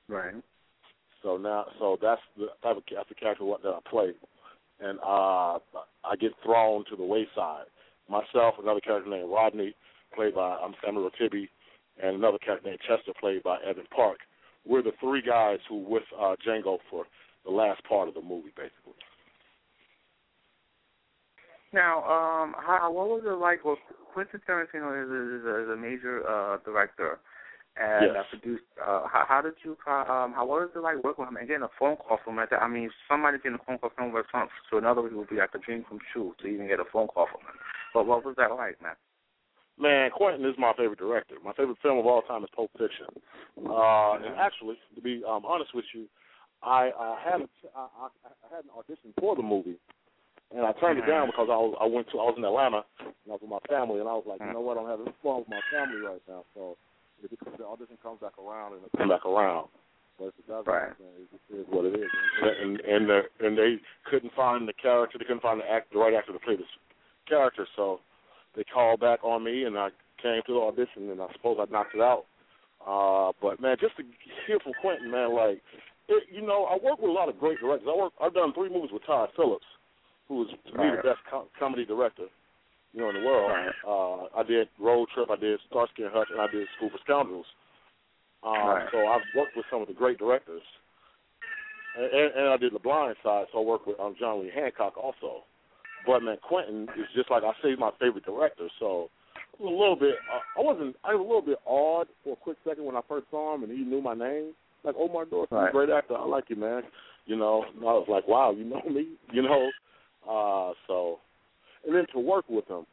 Right. 0.07 0.35
So 1.21 1.37
now, 1.37 1.65
so 1.79 1.97
that's 2.01 2.21
the 2.37 2.47
type 2.61 2.77
of 2.77 2.83
that's 2.93 3.09
the 3.09 3.15
character 3.15 3.45
what 3.45 3.63
that 3.63 3.69
I 3.69 3.79
play, 3.89 4.11
and 4.81 4.99
uh, 4.99 5.57
I 6.03 6.15
get 6.19 6.31
thrown 6.43 6.83
to 6.89 6.97
the 6.97 7.03
wayside. 7.03 7.65
Myself, 8.09 8.55
another 8.61 8.81
character 8.81 9.09
named 9.09 9.31
Rodney, 9.31 9.73
played 10.13 10.35
by 10.35 10.57
um, 10.61 10.75
Samuel 10.83 11.09
Tibi, 11.17 11.49
and 12.03 12.17
another 12.17 12.39
cat 12.39 12.65
named 12.65 12.79
Chester, 12.85 13.13
played 13.17 13.41
by 13.41 13.57
Evan 13.65 13.85
Parke. 13.95 14.19
We're 14.65 14.81
the 14.81 14.93
three 14.99 15.21
guys 15.21 15.59
who 15.67 15.77
with 15.77 16.03
uh, 16.17 16.35
Django 16.45 16.77
for 16.89 17.05
the 17.45 17.51
last 17.51 17.83
part 17.83 18.07
of 18.07 18.13
the 18.13 18.21
movie, 18.21 18.53
basically. 18.55 18.93
Now, 21.73 22.03
um, 22.03 22.55
how 22.57 22.91
what 22.91 23.09
was 23.09 23.23
it 23.25 23.39
like? 23.39 23.65
Well, 23.65 23.77
Quentin 24.13 24.41
Tarantino 24.47 24.93
is 24.93 25.09
a, 25.09 25.21
is 25.39 25.45
a, 25.45 25.63
is 25.63 25.69
a 25.69 25.75
major 25.75 26.21
uh, 26.27 26.57
director 26.63 27.19
and 27.75 28.13
Yes. 28.13 28.15
uh, 28.19 28.23
produced. 28.29 28.63
Uh, 28.79 29.07
how, 29.09 29.25
how 29.27 29.41
did 29.41 29.53
you? 29.63 29.71
Um, 29.87 30.33
how 30.37 30.45
what 30.45 30.61
was 30.61 30.69
it 30.75 30.79
like 30.79 31.03
working 31.03 31.25
with 31.25 31.29
him 31.29 31.37
and 31.37 31.47
getting 31.47 31.63
a 31.63 31.73
phone 31.79 31.97
call 31.97 32.19
from 32.23 32.37
him? 32.37 32.47
I 32.61 32.67
mean, 32.67 32.91
somebody 33.09 33.37
getting 33.37 33.57
a 33.57 33.65
phone 33.65 33.79
call 33.79 33.89
from 33.95 34.13
him 34.13 34.47
to 34.69 34.77
another 34.77 35.01
would 35.01 35.29
be 35.29 35.37
like 35.37 35.55
a 35.55 35.59
dream 35.59 35.83
come 35.89 35.99
true 36.13 36.35
to 36.39 36.47
even 36.47 36.67
get 36.67 36.79
a 36.79 36.85
phone 36.93 37.07
call 37.07 37.25
from 37.25 37.41
him. 37.41 37.57
But 37.93 38.05
what 38.05 38.23
was 38.23 38.35
that 38.37 38.53
like, 38.53 38.81
man? 38.81 38.95
Man, 39.79 40.11
Quentin 40.11 40.45
is 40.45 40.55
my 40.57 40.71
favorite 40.77 40.99
director. 40.99 41.35
My 41.43 41.53
favorite 41.53 41.77
film 41.81 41.97
of 41.97 42.05
all 42.05 42.21
time 42.21 42.43
is 42.43 42.49
Pulp 42.55 42.71
Fiction. 42.77 43.07
Uh, 43.57 44.13
and 44.21 44.35
actually, 44.37 44.77
to 44.95 45.01
be 45.01 45.23
um, 45.27 45.43
honest 45.45 45.73
with 45.73 45.85
you, 45.93 46.05
I 46.61 46.89
uh, 46.89 47.15
had 47.17 47.41
a, 47.41 47.49
I, 47.75 47.87
I, 48.05 48.07
I 48.23 48.55
had 48.55 48.63
an 48.65 48.71
audition 48.77 49.13
for 49.19 49.35
the 49.35 49.41
movie, 49.41 49.77
and 50.55 50.61
I 50.65 50.71
turned 50.73 50.99
it 50.99 51.07
down 51.07 51.27
because 51.27 51.49
I 51.49 51.57
was 51.57 51.75
I 51.81 51.85
went 51.85 52.07
to 52.11 52.19
I 52.19 52.29
was 52.29 52.35
in 52.37 52.45
Atlanta 52.45 52.85
and 53.01 53.27
I 53.27 53.33
was 53.33 53.41
with 53.41 53.49
my 53.49 53.63
family, 53.67 53.99
and 53.99 54.07
I 54.07 54.13
was 54.13 54.23
like, 54.29 54.39
you 54.39 54.53
know 54.53 54.61
what, 54.61 54.77
I'm 54.77 54.87
having 54.87 55.11
fun 55.21 55.43
with 55.43 55.49
my 55.49 55.59
family 55.73 55.99
right 56.05 56.21
now, 56.29 56.45
so 56.53 56.77
if 57.23 57.33
it, 57.33 57.39
the 57.57 57.65
audition 57.65 57.97
comes 58.01 58.21
back 58.21 58.37
around, 58.37 58.73
and 58.77 58.85
it'll 58.85 58.97
come 58.97 59.09
back 59.09 59.25
around. 59.25 59.67
But 60.19 60.31
if 60.31 60.39
it 60.39 60.47
doesn't, 60.47 60.69
Right. 60.69 60.93
it 60.93 61.27
just 61.33 61.43
is 61.49 61.65
what 61.73 61.85
it 61.85 61.97
is. 61.97 62.07
And 62.61 62.79
and 62.79 63.09
the, 63.09 63.21
and 63.41 63.57
they 63.57 63.81
couldn't 64.05 64.31
find 64.37 64.69
the 64.69 64.77
character, 64.77 65.17
they 65.17 65.25
couldn't 65.25 65.41
find 65.41 65.59
the 65.59 65.67
act, 65.69 65.91
the 65.91 65.99
right 65.99 66.13
actor 66.13 66.31
to 66.31 66.39
play 66.39 66.55
this 66.55 66.69
character, 67.27 67.65
so 67.75 67.99
they 68.55 68.63
called 68.63 68.99
back 68.99 69.23
on 69.23 69.43
me, 69.43 69.63
and 69.63 69.77
I 69.77 69.89
came 70.21 70.41
to 70.47 70.53
the 70.53 70.59
audition, 70.59 71.09
and 71.09 71.21
I 71.21 71.27
suppose 71.33 71.57
I 71.59 71.71
knocked 71.71 71.95
it 71.95 72.01
out. 72.01 72.25
Uh, 72.85 73.31
but 73.41 73.61
man, 73.61 73.77
just 73.79 73.95
to 73.97 74.03
hear 74.45 74.59
from 74.59 74.73
Quentin, 74.81 75.09
man, 75.09 75.33
like, 75.33 75.61
it, 76.09 76.23
you 76.31 76.41
know, 76.45 76.65
I 76.65 76.75
work 76.83 76.99
with 76.99 77.09
a 77.09 77.13
lot 77.13 77.29
of 77.29 77.39
great 77.39 77.59
directors. 77.59 77.87
I 77.91 77.97
work, 77.97 78.13
I've 78.21 78.33
done 78.33 78.53
three 78.53 78.69
movies 78.69 78.91
with 78.91 79.05
Todd 79.05 79.29
Phillips, 79.35 79.65
who 80.27 80.43
is 80.43 80.49
to 80.49 80.77
me 80.77 80.91
the 80.95 81.01
best 81.01 81.19
co- 81.29 81.47
comedy 81.57 81.85
director, 81.85 82.27
you 82.93 83.01
know, 83.01 83.09
in 83.09 83.15
the 83.15 83.25
world. 83.25 83.51
Right. 83.51 83.71
Uh, 83.87 84.39
I 84.39 84.43
did 84.43 84.67
Road 84.79 85.07
Trip, 85.13 85.29
I 85.31 85.37
did 85.37 85.59
Starsky 85.69 86.03
and 86.03 86.11
Hutch, 86.13 86.27
and 86.29 86.41
I 86.41 86.47
did 86.47 86.67
School 86.77 86.89
for 86.89 86.99
Scoundrels. 87.03 87.45
Um, 88.43 88.67
Right. 88.67 88.87
So 88.91 89.07
I've 89.07 89.21
worked 89.33 89.55
with 89.55 89.65
some 89.71 89.81
of 89.81 89.87
the 89.87 89.93
great 89.93 90.17
directors, 90.19 90.61
and, 91.97 92.05
and, 92.05 92.35
and 92.35 92.47
I 92.49 92.57
did 92.57 92.73
The 92.73 92.79
Blind 92.79 93.15
Side, 93.23 93.45
so 93.53 93.59
I 93.59 93.63
worked 93.63 93.87
with 93.87 93.99
um, 93.99 94.15
John 94.19 94.41
Lee 94.41 94.51
Hancock 94.53 94.97
also. 94.97 95.45
But 96.05 96.21
man, 96.23 96.37
Quentin 96.41 96.83
is 96.97 97.07
just 97.15 97.31
like 97.31 97.43
I 97.43 97.51
say, 97.61 97.69
he's 97.71 97.79
my 97.79 97.91
favorite 97.99 98.25
director. 98.25 98.67
So 98.79 99.09
I 99.59 99.63
was 99.63 99.71
a 99.71 99.79
little 99.79 99.95
bit, 99.95 100.15
uh, 100.33 100.59
I 100.59 100.63
wasn't, 100.63 100.95
I 101.03 101.13
was 101.15 101.19
a 101.19 101.27
little 101.27 101.41
bit 101.41 101.59
awed 101.65 102.07
for 102.23 102.33
a 102.33 102.35
quick 102.35 102.57
second 102.67 102.85
when 102.85 102.95
I 102.95 103.01
first 103.07 103.27
saw 103.31 103.55
him 103.55 103.63
and 103.63 103.71
he 103.71 103.83
knew 103.85 104.01
my 104.01 104.13
name. 104.13 104.51
Like 104.83 104.95
Omar 104.97 105.25
Dorsey, 105.25 105.55
Right. 105.55 105.71
great 105.71 105.89
actor. 105.89 106.15
I 106.17 106.25
like 106.25 106.49
you, 106.49 106.57
man. 106.57 106.83
You 107.25 107.37
know, 107.37 107.63
and 107.73 107.81
I 107.81 107.93
was 107.93 108.07
like, 108.09 108.27
wow, 108.27 108.51
you 108.51 108.65
know 108.65 108.81
me. 108.89 109.07
You 109.31 109.43
know, 109.43 109.71
uh, 110.29 110.73
so 110.87 111.19
and 111.85 111.95
then 111.95 112.05
to 112.13 112.19
work 112.19 112.45
with 112.49 112.67
him. 112.67 112.85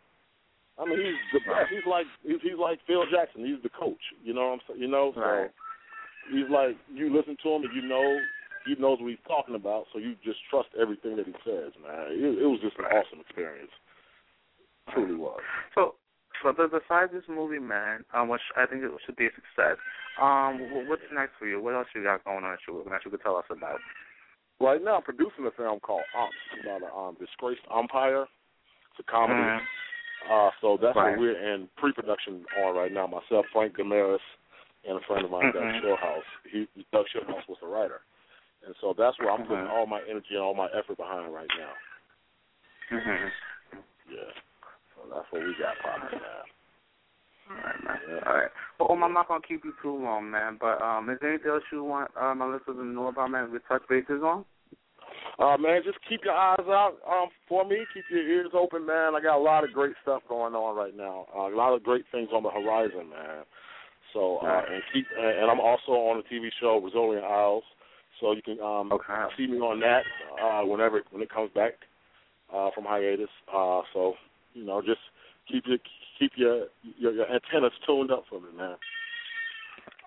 I 0.78 0.84
mean, 0.84 0.98
he's 0.98 1.14
the 1.32 1.50
Right. 1.50 1.62
best. 1.62 1.72
He's 1.72 1.86
like 1.86 2.06
he's, 2.22 2.40
he's 2.42 2.58
like 2.60 2.78
Phil 2.86 3.04
Jackson. 3.10 3.44
He's 3.44 3.60
the 3.62 3.70
coach. 3.70 4.00
You 4.22 4.34
know 4.34 4.46
what 4.50 4.52
I'm 4.52 4.60
saying? 4.68 4.80
You 4.80 4.88
know, 4.88 5.12
so 5.14 5.20
Right. 5.20 5.50
he's 6.30 6.48
like 6.48 6.76
you 6.94 7.12
listen 7.12 7.36
to 7.42 7.48
him 7.50 7.62
and 7.64 7.74
you 7.74 7.82
know 7.82 8.20
he 8.66 8.74
knows 8.76 8.98
what 9.00 9.10
he's 9.10 9.26
talking 9.26 9.54
about, 9.54 9.86
so 9.92 9.98
you 9.98 10.14
just 10.24 10.38
trust 10.50 10.68
everything 10.80 11.16
that 11.16 11.26
he 11.26 11.34
says, 11.44 11.72
man. 11.80 12.12
It, 12.12 12.42
it 12.42 12.48
was 12.48 12.60
just 12.60 12.78
an 12.78 12.86
awesome 12.86 13.20
experience. 13.20 13.72
Truly 14.92 15.14
was. 15.14 15.40
So, 15.74 15.94
so 16.42 16.52
besides 16.52 17.12
this 17.12 17.24
movie, 17.28 17.58
man, 17.58 18.04
um, 18.14 18.28
which 18.28 18.40
I 18.56 18.66
think 18.66 18.82
it 18.82 18.90
should 19.06 19.16
be 19.16 19.26
a 19.26 19.34
success. 19.34 19.78
Um, 20.20 20.88
what's 20.88 21.02
next 21.12 21.32
for 21.38 21.46
you? 21.46 21.60
What 21.62 21.74
else 21.74 21.86
you 21.94 22.02
got 22.02 22.24
going 22.24 22.44
on 22.44 22.52
that 22.52 22.58
you 22.66 22.82
that 22.90 23.00
you 23.04 23.10
could 23.10 23.22
tell 23.22 23.36
us 23.36 23.48
about? 23.50 23.78
Right 24.60 24.82
now, 24.82 24.96
I'm 24.96 25.02
producing 25.02 25.46
a 25.46 25.50
film 25.56 25.80
called 25.80 26.04
Umps 26.12 26.36
about 26.60 26.82
a 26.84 26.92
um, 26.92 27.16
disgraced 27.16 27.64
umpire. 27.72 28.24
It's 28.92 29.00
a 29.00 29.10
comedy. 29.10 29.40
Mhm. 29.40 29.60
Uh, 30.28 30.50
so 30.60 30.76
that's 30.76 30.96
Right. 30.96 31.12
what 31.12 31.18
we're 31.20 31.40
in 31.54 31.68
pre-production 31.78 32.44
on 32.60 32.76
right 32.76 32.92
now. 32.92 33.06
Myself, 33.06 33.46
Frank 33.54 33.76
Gamaris, 33.76 34.20
and 34.84 34.98
a 34.98 35.00
friend 35.06 35.24
of 35.24 35.30
mine, 35.30 35.52
Doug 35.52 35.62
Mhm. 35.62 35.80
Showhouse. 35.80 36.24
He, 36.44 36.68
Doug 36.92 37.06
Showhouse 37.08 37.46
was 37.48 37.58
the 37.60 37.66
writer, 37.66 38.02
and 38.66 38.74
so 38.80 38.94
that's 38.96 39.18
where 39.18 39.30
I'm 39.30 39.46
putting 39.46 39.66
all 39.66 39.86
my 39.86 40.00
energy 40.08 40.32
and 40.32 40.42
all 40.42 40.54
my 40.54 40.68
effort 40.76 40.96
behind 40.96 41.32
right 41.32 41.50
now. 41.58 41.74
Mm-hmm. 42.96 43.28
Yeah. 44.12 44.32
So 44.94 45.08
that's 45.14 45.26
what 45.30 45.42
we 45.42 45.54
got 45.58 45.78
popping 45.82 46.18
now. 46.18 46.42
All 47.50 47.56
right, 47.56 47.84
man. 47.84 47.98
Yeah. 48.08 48.28
All 48.28 48.36
right. 48.36 48.50
Well, 48.78 48.92
I'm 48.92 49.14
not 49.14 49.28
gonna 49.28 49.40
keep 49.46 49.64
you 49.64 49.72
too 49.82 49.96
long, 49.96 50.30
man. 50.30 50.58
But 50.60 50.82
um, 50.82 51.08
is 51.10 51.18
there 51.20 51.30
anything 51.30 51.50
else 51.50 51.62
you 51.72 51.84
want 51.84 52.10
uh, 52.20 52.34
my 52.34 52.46
listeners 52.46 52.76
to 52.76 52.84
know 52.84 53.08
about, 53.08 53.30
man? 53.30 53.50
We 53.52 53.58
touch 53.68 53.82
bases 53.88 54.22
on. 54.22 54.44
Uh, 55.38 55.56
man, 55.56 55.80
just 55.84 55.98
keep 56.08 56.20
your 56.24 56.34
eyes 56.34 56.66
out 56.68 56.98
um, 57.08 57.28
for 57.48 57.64
me. 57.64 57.78
Keep 57.94 58.04
your 58.10 58.22
ears 58.22 58.50
open, 58.52 58.86
man. 58.86 59.14
I 59.14 59.20
got 59.22 59.38
a 59.38 59.42
lot 59.42 59.64
of 59.64 59.72
great 59.72 59.94
stuff 60.02 60.22
going 60.28 60.54
on 60.54 60.76
right 60.76 60.96
now. 60.96 61.26
Uh, 61.34 61.48
a 61.48 61.56
lot 61.56 61.74
of 61.74 61.82
great 61.82 62.04
things 62.12 62.28
on 62.34 62.42
the 62.42 62.50
horizon, 62.50 63.08
man. 63.08 63.44
So 64.12 64.38
uh, 64.38 64.62
and 64.68 64.82
keep 64.92 65.06
and 65.16 65.50
I'm 65.50 65.60
also 65.60 65.92
on 65.92 66.22
the 66.22 66.36
TV 66.36 66.48
show 66.60 66.80
Brazilian 66.80 67.24
Isles. 67.24 67.64
So 68.20 68.32
you 68.32 68.42
can 68.42 68.60
um, 68.60 68.92
Okay. 68.92 69.24
see 69.36 69.46
me 69.46 69.58
on 69.58 69.80
that 69.80 70.02
uh, 70.42 70.62
whenever 70.64 71.02
when 71.10 71.22
it 71.22 71.30
comes 71.30 71.50
back 71.54 71.72
uh, 72.52 72.70
from 72.74 72.84
hiatus. 72.84 73.28
Uh, 73.52 73.82
so 73.92 74.14
you 74.54 74.64
know, 74.64 74.80
just 74.82 75.00
keep 75.50 75.64
your 75.66 75.78
keep 76.18 76.32
your, 76.36 76.66
your 76.98 77.12
your 77.12 77.26
antennas 77.32 77.72
tuned 77.86 78.10
up 78.10 78.24
for 78.28 78.40
me, 78.40 78.48
man. 78.56 78.76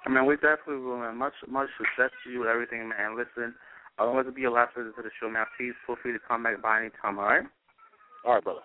I 0.05 0.09
mean, 0.09 0.25
we 0.25 0.35
definitely 0.35 0.83
will, 0.83 0.97
man. 0.97 1.15
Much, 1.15 1.33
much 1.47 1.69
success 1.77 2.11
to 2.23 2.29
you 2.29 2.39
with 2.39 2.49
everything, 2.49 2.89
man. 2.89 3.17
Listen, 3.17 3.55
I 3.97 4.03
don't 4.03 4.15
want 4.15 4.27
to 4.27 4.33
be 4.33 4.41
your 4.41 4.51
last 4.51 4.75
visit 4.75 4.95
to 4.97 5.01
the 5.01 5.09
show, 5.19 5.29
man. 5.29 5.45
Please 5.57 5.73
feel 5.87 5.95
free 6.01 6.11
to 6.11 6.19
come 6.19 6.43
back 6.43 6.61
by 6.61 6.81
any 6.81 6.89
time, 7.01 7.19
all 7.19 7.25
right? 7.25 7.43
All 8.25 8.33
right, 8.33 8.43
brother. 8.43 8.61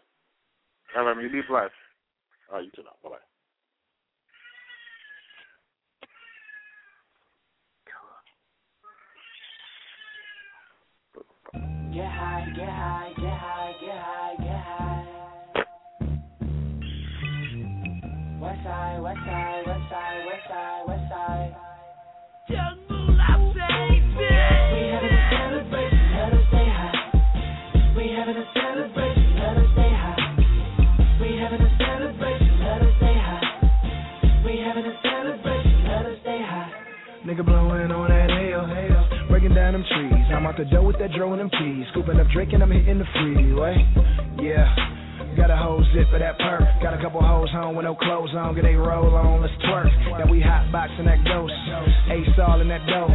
All 0.97 1.05
right, 1.05 1.15
man. 1.15 1.25
You 1.25 1.31
be 1.31 1.47
blessed. 1.47 1.71
All 2.51 2.57
right, 2.57 2.65
you 2.65 2.71
too 2.75 2.83
now. 2.83 2.97
Bye 3.03 3.11
bye. 3.11 3.28
Get 11.99 12.07
high, 12.07 12.47
get 12.57 12.69
high, 12.69 13.13
get 13.17 13.27
high, 13.27 13.75
get 13.81 13.99
high, 13.99 14.37
get 14.39 14.65
high. 14.65 15.09
West 18.41 18.65
side, 18.65 19.03
west 19.03 19.19
side, 19.27 19.65
west 19.67 19.91
side, 19.91 20.27
west 20.27 20.49
side, 20.49 20.85
west 20.89 21.11
side. 21.11 21.57
We 22.49 22.78
dro 41.15 41.33
and 41.33 41.41
them 41.41 41.51
keys. 41.51 41.87
Scooping 41.93 42.21
up 42.21 42.27
Drake 42.33 42.53
and 42.53 42.63
I'm 42.63 42.71
hitting 42.71 42.99
the 42.99 43.09
freeway. 43.15 43.77
Yeah. 44.41 44.67
Got 45.37 45.51
a 45.51 45.57
whole 45.57 45.85
zip 45.95 46.11
for 46.11 46.19
that 46.19 46.39
perk. 46.39 46.67
Got 46.83 46.99
a 46.99 47.03
couple 47.03 47.23
hoes 47.23 47.51
home 47.53 47.77
with 47.77 47.85
no 47.85 47.95
clothes 47.95 48.31
on. 48.35 48.55
Get 48.55 48.63
they 48.63 48.75
roll 48.75 49.15
on, 49.15 49.41
let's 49.41 49.55
twerk. 49.63 49.91
Now 50.19 50.31
we 50.31 50.41
hot 50.41 50.71
boxing 50.73 51.07
that 51.07 51.23
ghost. 51.23 51.55
Ace 52.11 52.39
all 52.43 52.61
in 52.61 52.69
that 52.69 52.83
dough. 52.87 53.11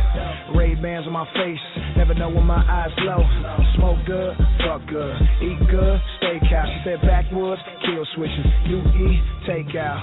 Ray 0.55 0.75
Bans 0.75 1.05
on 1.05 1.13
my 1.13 1.27
face. 1.35 1.59
Never 1.97 2.13
know 2.13 2.29
when 2.29 2.45
my 2.45 2.63
eyes 2.63 2.91
low. 2.99 3.23
Smoke 3.75 3.99
good, 4.07 4.37
fuck 4.63 4.87
good. 4.87 5.15
Eat 5.43 5.59
good, 5.67 5.99
steakhouse. 6.21 6.71
She 6.71 6.95
said 6.95 7.01
backwoods, 7.01 7.61
kill 7.85 8.05
switches. 8.15 8.47
You 8.67 8.79
eat, 8.79 9.23
take 9.47 9.75
out. 9.75 9.99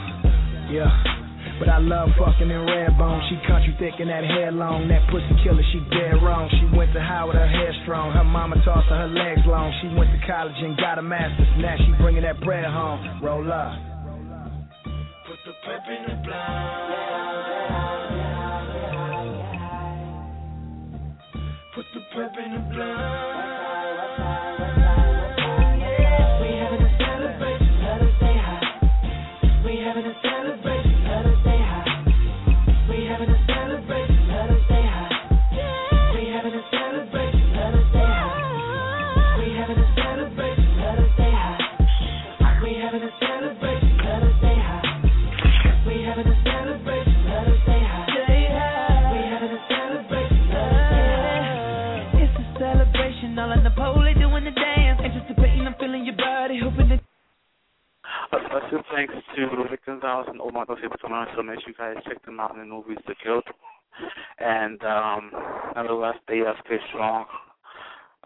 Yeah. 0.70 1.19
But 1.60 1.68
I 1.68 1.76
love 1.76 2.08
fucking 2.16 2.48
in 2.48 2.64
red 2.64 2.96
bone. 2.96 3.20
She 3.28 3.36
country 3.46 3.76
thick 3.78 4.00
and 4.00 4.08
that 4.08 4.24
hair 4.24 4.50
long. 4.50 4.88
That 4.88 5.04
pussy 5.12 5.28
killer, 5.44 5.60
she 5.70 5.84
dead 5.92 6.24
wrong. 6.24 6.48
She 6.56 6.64
went 6.74 6.94
to 6.96 7.00
Howard, 7.04 7.36
her 7.36 7.46
hair 7.46 7.76
strong. 7.84 8.16
Her 8.16 8.24
mama 8.24 8.56
tossed 8.64 8.88
her, 8.88 8.96
her 8.96 9.12
legs 9.12 9.44
long. 9.44 9.68
She 9.84 9.92
went 9.92 10.08
to 10.08 10.26
college 10.26 10.56
and 10.56 10.74
got 10.78 10.96
a 10.96 11.02
master's. 11.02 11.52
Now 11.60 11.76
she 11.76 11.92
bringing 12.00 12.22
that 12.22 12.40
bread 12.40 12.64
home. 12.64 13.20
Roll 13.22 13.44
up. 13.52 13.76
Put 15.28 15.36
the 15.44 15.52
pep 15.60 15.84
in 15.84 16.00
the 16.08 16.16
Put 21.76 21.84
the 21.92 22.00
pep 22.16 22.32
in 22.40 22.52
the 22.56 22.60
We 22.70 23.49
to 58.90 59.62
the 59.62 59.68
Victims 59.70 60.02
House 60.02 60.26
and 60.28 60.40
Omar 60.40 60.66
Patron, 60.66 60.90
so 61.36 61.42
make 61.42 61.60
sure 61.60 61.68
you 61.68 61.74
guys 61.78 62.02
check 62.06 62.24
them 62.24 62.40
out 62.40 62.54
in 62.54 62.58
the 62.58 62.66
movies 62.66 62.98
The 63.06 63.14
Guilt. 63.22 63.44
And 64.38 64.82
um 64.82 65.30
nonetheless, 65.76 66.16
stay 66.24 66.42
up, 66.42 66.56
stay 66.66 66.78
strong. 66.88 67.26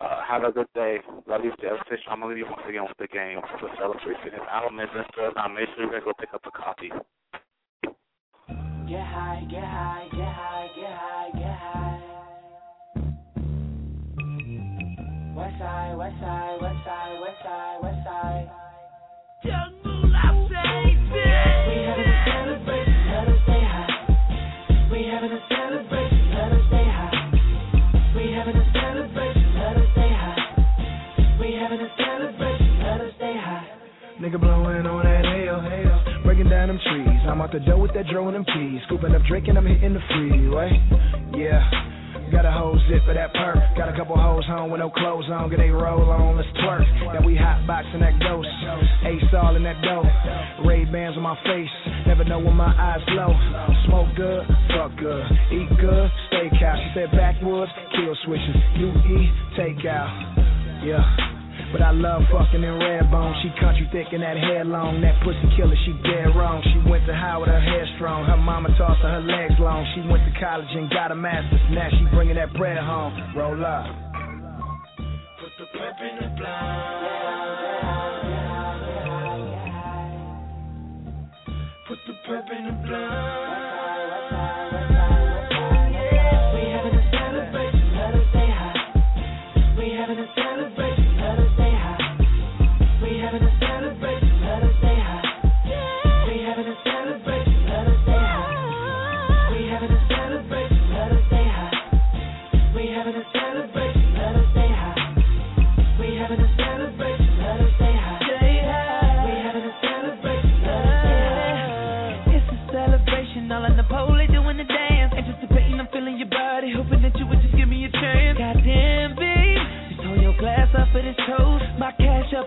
Uh, 0.00 0.22
have 0.26 0.42
a 0.42 0.50
good 0.50 0.66
day. 0.74 0.98
Love 1.28 1.44
you, 1.44 1.52
stay 1.58 1.68
strong. 2.00 2.16
I'm 2.16 2.20
gonna 2.20 2.34
leave 2.34 2.38
you 2.38 2.46
once 2.46 2.62
again 2.66 2.84
with 2.88 2.96
the 2.98 3.08
game 3.08 3.40
for 3.60 3.68
celebration. 3.78 4.32
If 4.32 4.40
Album 4.50 4.80
is 4.80 4.88
interested, 4.88 5.32
now 5.36 5.48
make 5.48 5.68
sure 5.76 5.84
you 5.84 5.92
guys 5.92 6.00
go 6.04 6.12
pick 6.18 6.32
up 6.32 6.40
a 6.46 6.50
copy. 6.50 6.88
Get 8.88 9.04
high, 9.04 9.44
get 9.50 9.64
high, 9.64 10.08
get 10.12 10.32
high, 10.32 10.68
get 10.74 10.92
high, 10.96 11.30
get 11.34 11.58
high. 11.60 12.00
West 15.36 15.58
side, 15.58 15.94
west 15.98 16.16
side, 16.20 16.56
west 16.62 16.84
side, 16.84 17.20
west 17.20 17.38
side, 17.44 17.78
west 17.82 18.00
side. 18.06 18.48
Jungle, 19.44 19.73
Nigga 34.24 34.40
blowing 34.40 34.86
on 34.86 35.04
that 35.04 35.24
hell. 35.26 36.22
Breaking 36.24 36.48
down 36.48 36.68
them 36.68 36.78
trees. 36.78 37.20
I'm 37.28 37.42
out 37.42 37.52
the 37.52 37.60
door 37.60 37.78
with 37.78 37.92
that 37.92 38.06
dro 38.10 38.28
and 38.28 38.46
keys. 38.46 38.80
Scooping 38.86 39.14
up 39.14 39.22
drink 39.28 39.48
and 39.48 39.58
I'm 39.58 39.66
hitting 39.66 39.92
the 39.92 40.00
freeway. 40.08 40.70
Yeah. 41.36 41.60
Got 42.34 42.46
a 42.46 42.50
whole 42.50 42.74
zip 42.90 43.06
for 43.06 43.14
that 43.14 43.30
perk. 43.32 43.62
Got 43.78 43.88
a 43.88 43.96
couple 43.96 44.18
hoes 44.18 44.44
home 44.46 44.74
with 44.74 44.80
no 44.80 44.90
clothes 44.90 45.30
on. 45.30 45.50
Get 45.50 45.62
they 45.62 45.70
roll 45.70 46.10
on, 46.10 46.34
let's 46.34 46.50
twerk. 46.58 46.82
Now 47.14 47.24
we 47.24 47.36
hot 47.38 47.62
boxing 47.64 48.00
that 48.00 48.18
ghost. 48.18 48.50
Ace 49.06 49.22
all 49.38 49.54
in 49.54 49.62
that 49.62 49.78
dough. 49.86 50.02
Ray 50.66 50.84
Bans 50.84 51.16
on 51.16 51.22
my 51.22 51.38
face. 51.46 51.70
Never 52.10 52.24
know 52.24 52.40
when 52.40 52.56
my 52.56 52.74
eyes 52.74 53.06
low. 53.14 53.30
Smoke 53.86 54.10
good, 54.16 54.42
fuck 54.74 54.90
good. 54.98 55.22
Eat 55.54 55.70
good, 55.78 56.10
stay 56.26 56.50
steakhouse. 56.50 56.82
She 56.82 56.90
said 56.98 57.10
backwoods, 57.14 57.70
kill 57.94 58.16
switches. 58.26 58.56
You 58.82 58.90
eat, 59.14 59.30
take 59.54 59.86
out. 59.86 60.10
Yeah. 60.82 61.43
But 61.74 61.82
I 61.82 61.90
love 61.90 62.22
fucking 62.30 62.62
in 62.62 62.78
red 62.78 63.10
bone. 63.10 63.34
She 63.42 63.50
country 63.58 63.90
thick 63.90 64.06
and 64.12 64.22
that 64.22 64.36
hair 64.38 64.64
long. 64.64 65.00
That 65.02 65.18
pussy 65.26 65.42
killer, 65.58 65.74
she 65.82 65.90
dead 66.06 66.30
wrong. 66.38 66.62
She 66.70 66.78
went 66.88 67.04
to 67.10 67.14
Howard, 67.14 67.48
her 67.48 67.58
hair 67.58 67.84
strong. 67.96 68.24
Her 68.26 68.36
mama 68.36 68.68
tossed 68.78 69.02
her, 69.02 69.10
her 69.10 69.20
legs 69.20 69.58
long. 69.58 69.82
She 69.98 70.06
went 70.06 70.22
to 70.22 70.30
college 70.38 70.70
and 70.70 70.88
got 70.90 71.10
a 71.10 71.16
master's. 71.16 71.58
Now 71.74 71.90
she 71.90 72.06
bringing 72.14 72.36
that 72.36 72.54
bread 72.54 72.78
home. 72.78 73.10
Roll 73.34 73.58
up. 73.66 73.90
Put 75.42 75.50
the 75.58 75.66
pep 75.74 75.98
in 75.98 76.14
the 76.22 76.30
blind. 76.38 77.74
Put 81.90 81.98
the 82.06 82.14
pep 82.22 82.46
in 82.54 82.66
the 82.70 82.74
blind. 82.86 83.63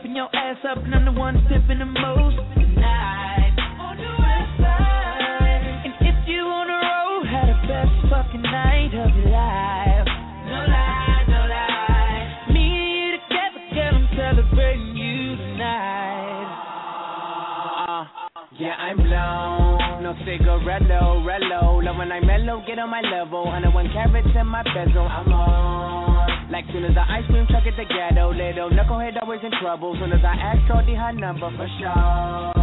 And 0.04 0.16
your 0.16 0.30
ass 0.36 0.58
up, 0.70 0.78
and 0.84 0.94
I'm 0.94 1.06
the 1.06 1.12
one 1.12 1.36
tipping 1.50 1.80
the 1.80 1.86
most. 1.86 2.38
Tonight, 2.54 3.56
on 3.80 3.98
the 3.98 4.14
west 4.20 4.54
side. 4.62 5.64
And 5.86 5.94
if 6.02 6.28
you 6.28 6.42
on 6.44 6.68
the 6.68 6.78
road, 6.78 7.26
had 7.26 7.48
the 7.50 7.58
best 7.68 7.96
fucking 8.10 8.42
night 8.42 8.94
of 8.94 9.10
your 9.16 9.32
life. 9.32 10.08
No 10.46 10.60
lie, 10.70 11.24
no 11.28 11.42
lie. 11.50 12.54
Me 12.54 12.62
and 12.62 12.98
you 13.00 13.18
together, 13.26 13.64
girl, 13.74 13.96
I'm 13.96 14.08
celebrating 14.14 14.98
you 14.98 15.36
tonight. 15.36 16.50
Uh, 17.88 18.04
yeah, 18.60 18.76
I'm 18.78 18.98
blown. 18.98 20.04
No 20.04 20.14
cigarello, 20.26 21.26
rello. 21.26 21.84
Love 21.84 21.98
when 21.98 22.12
I 22.12 22.20
mellow, 22.20 22.64
get 22.68 22.78
on 22.80 22.90
my 22.90 23.02
level. 23.02 23.46
101 23.46 23.90
carats 23.94 24.28
in 24.36 24.48
my 24.48 24.64
bezel. 24.64 25.08
I'm 25.08 25.34
on. 25.34 25.57
Like 26.50 26.64
soon 26.72 26.86
as 26.86 26.96
the 26.96 27.04
ice 27.04 27.28
cream 27.28 27.46
truck 27.52 27.68
at 27.68 27.76
the 27.76 27.84
ghetto, 27.84 28.32
little 28.32 28.72
knucklehead 28.72 29.20
always 29.22 29.42
in 29.44 29.52
trouble. 29.60 29.96
Soon 30.00 30.14
as 30.14 30.24
I 30.24 30.36
ask 30.40 30.64
Shorty 30.68 30.96
her 30.96 31.12
number 31.12 31.52
for 31.52 31.68
sure. 31.80 32.56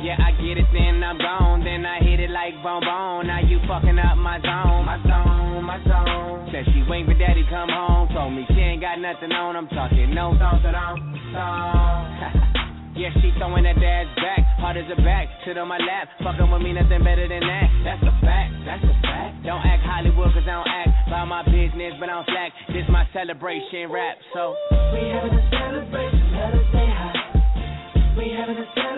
Yeah, 0.00 0.16
I 0.16 0.32
get 0.40 0.56
it, 0.56 0.64
then 0.72 1.02
I'm 1.04 1.18
gone. 1.18 1.64
Then 1.64 1.84
I 1.84 2.00
hit 2.00 2.20
it 2.20 2.30
like 2.30 2.54
bone 2.62 2.80
bone. 2.80 3.26
Now 3.26 3.40
you 3.40 3.60
fucking 3.68 3.98
up 3.98 4.16
my 4.16 4.40
zone, 4.40 4.86
my 4.88 4.96
zone, 5.04 5.64
my 5.64 5.76
zone. 5.84 6.48
Said 6.52 6.64
she 6.72 6.80
waiting 6.88 7.06
for 7.06 7.18
daddy 7.18 7.44
come 7.50 7.68
home. 7.68 8.08
Told 8.14 8.32
me 8.32 8.46
she 8.48 8.60
ain't 8.60 8.80
got 8.80 8.98
nothing 8.98 9.32
on. 9.32 9.56
I'm 9.56 9.68
talking 9.68 10.14
no 10.14 10.32
so 10.32 10.72
don't 10.72 11.02
song. 11.34 12.67
Yeah, 12.98 13.14
she 13.22 13.30
throwing 13.38 13.62
that 13.62 13.78
dad's 13.78 14.10
back, 14.18 14.42
hard 14.58 14.74
as 14.74 14.90
a 14.90 14.98
back, 15.06 15.30
sit 15.46 15.54
on 15.54 15.70
my 15.70 15.78
lap, 15.78 16.10
fucking 16.18 16.50
with 16.50 16.62
me, 16.66 16.74
nothing 16.74 16.98
better 17.06 17.30
than 17.30 17.46
that. 17.46 17.70
That's 17.86 18.02
a 18.02 18.10
fact, 18.26 18.50
that's 18.66 18.82
a 18.82 18.94
fact. 19.06 19.46
Don't 19.46 19.62
act 19.62 19.86
Hollywood, 19.86 20.34
cause 20.34 20.42
I 20.42 20.58
don't 20.58 20.66
act 20.66 21.06
by 21.06 21.22
my 21.22 21.46
business, 21.46 21.94
but 22.02 22.10
I 22.10 22.18
don't 22.18 22.26
slack. 22.26 22.50
This 22.74 22.82
my 22.90 23.06
celebration 23.14 23.86
rap, 23.94 24.18
so. 24.34 24.58
We 24.90 25.14
having 25.14 25.30
a 25.30 25.44
celebration, 25.46 26.26
let 26.42 26.58
us 26.58 26.66
stay 26.74 26.90
high. 26.90 28.18
We 28.18 28.34
having 28.34 28.58
a 28.58 28.66
celebration, 28.74 28.97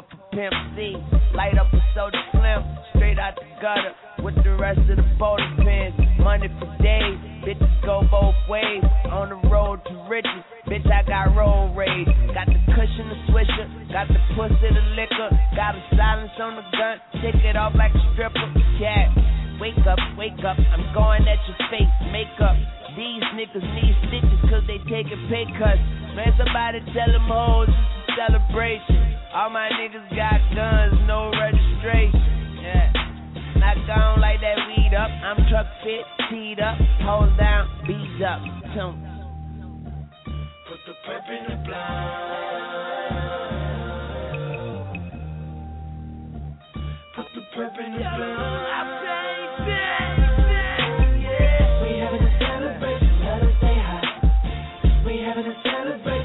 Up 0.00 0.08
for 0.08 0.32
Pimp 0.32 0.56
C, 0.72 0.96
light 1.36 1.60
up 1.60 1.68
a 1.76 1.80
soda 1.92 2.16
slim, 2.32 2.64
straight 2.96 3.20
out 3.20 3.36
the 3.36 3.44
gutter 3.60 3.92
with 4.24 4.32
the 4.40 4.56
rest 4.56 4.80
of 4.88 4.96
the 4.96 5.04
bowling 5.20 5.60
pins. 5.60 5.92
Money 6.16 6.48
for 6.56 6.72
days, 6.80 7.20
bitches 7.44 7.68
go 7.84 8.00
both 8.08 8.32
ways. 8.48 8.80
On 9.12 9.28
the 9.28 9.36
road 9.52 9.84
to 9.84 9.92
riches, 10.08 10.40
bitch, 10.64 10.88
I 10.88 11.04
got 11.04 11.36
road 11.36 11.76
rage. 11.76 12.08
Got 12.32 12.48
the 12.48 12.56
cushion, 12.72 13.12
the 13.12 13.18
swisher, 13.28 13.68
got 13.92 14.08
the 14.08 14.16
pussy, 14.32 14.72
the 14.72 14.84
liquor. 14.96 15.36
Got 15.52 15.76
a 15.76 15.84
silence 15.92 16.32
on 16.40 16.56
the 16.56 16.64
gun, 16.72 16.96
take 17.20 17.44
it 17.44 17.60
off 17.60 17.76
like 17.76 17.92
a 17.92 18.00
stripper. 18.16 18.40
Cat, 18.80 19.12
wake 19.60 19.84
up, 19.84 20.00
wake 20.16 20.40
up, 20.48 20.56
I'm 20.56 20.96
going 20.96 21.28
at 21.28 21.44
your 21.44 21.60
face, 21.68 21.92
makeup. 22.08 22.56
These 22.96 23.20
niggas 23.36 23.68
need 23.76 23.92
stitches 24.08 24.40
cause 24.48 24.64
they 24.64 24.80
taking 24.88 25.28
pay 25.28 25.44
cuts. 25.60 25.84
Man, 26.16 26.32
somebody 26.40 26.80
tell 26.96 27.12
them 27.12 27.28
hoes 27.28 27.68
it's 27.68 28.16
a 28.16 28.32
celebration. 28.32 29.09
All 29.32 29.48
my 29.48 29.70
niggas 29.78 30.10
got 30.10 30.40
guns, 30.56 31.06
no 31.06 31.30
registration. 31.30 32.58
Yeah. 32.62 32.92
Not 33.58 33.76
gone 33.86 34.20
like 34.20 34.40
that 34.40 34.56
weed 34.66 34.92
up. 34.92 35.08
I'm 35.08 35.36
truck 35.48 35.66
fit, 35.84 36.04
teed 36.28 36.58
up, 36.58 36.76
hoes 37.06 37.30
down, 37.38 37.68
bees 37.86 38.22
up. 38.26 38.42
Tum. 38.74 38.98
Put 40.66 40.78
the 40.84 40.94
pep 41.06 41.24
in 41.30 41.44
the 41.48 41.56
blind. 41.64 42.90
Put 47.14 47.26
the 47.34 47.42
pep 47.54 47.74
in 47.86 47.92
the 47.92 47.98
blind. 47.98 48.66
We 51.82 51.90
having 52.02 52.22
a 52.26 52.30
celebration, 52.40 53.14
let 53.22 53.42
us 53.46 53.54
stay 53.58 53.78
high. 53.78 54.10
We 55.06 55.12
having 55.22 55.46
a 55.46 55.54
celebration, 55.62 56.19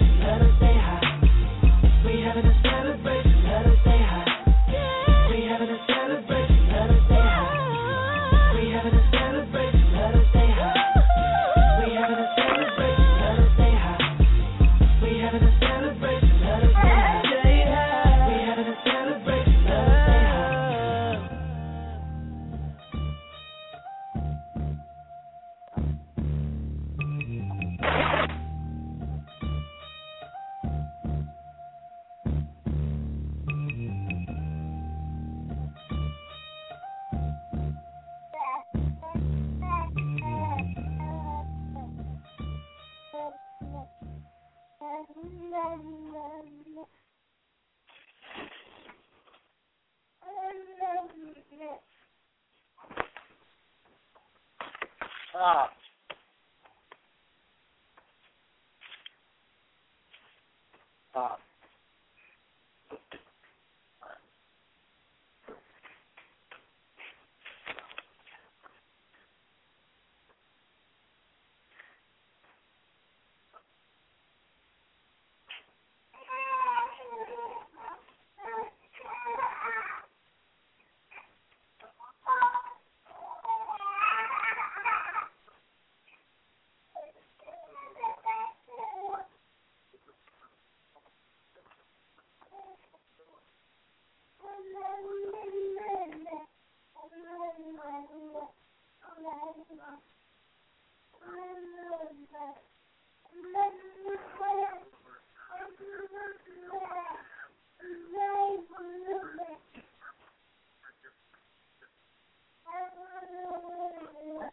Ah. 55.46 55.70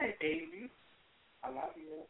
Hey, 0.00 0.14
baby. 0.20 0.70
I 1.44 1.48
love 1.50 1.76
you. 1.76 2.02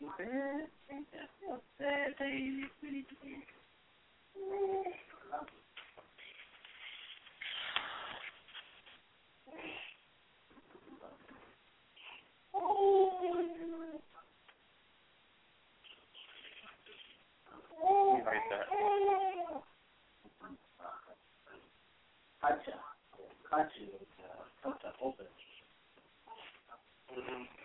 You 0.00 0.08
bad? 0.18 0.68
Ain't 0.90 1.06
that 1.12 1.30
sad, 1.78 2.14
baby? 2.18 2.64
Pretty 2.80 3.04
baby. 3.22 3.44
Right 12.54 13.50
there. 18.50 18.66
Gotcha. 22.42 22.76
Gotcha. 23.50 23.70
Uh, 24.66 24.70
open. 25.02 25.26
Mm-hmm. 27.12 27.63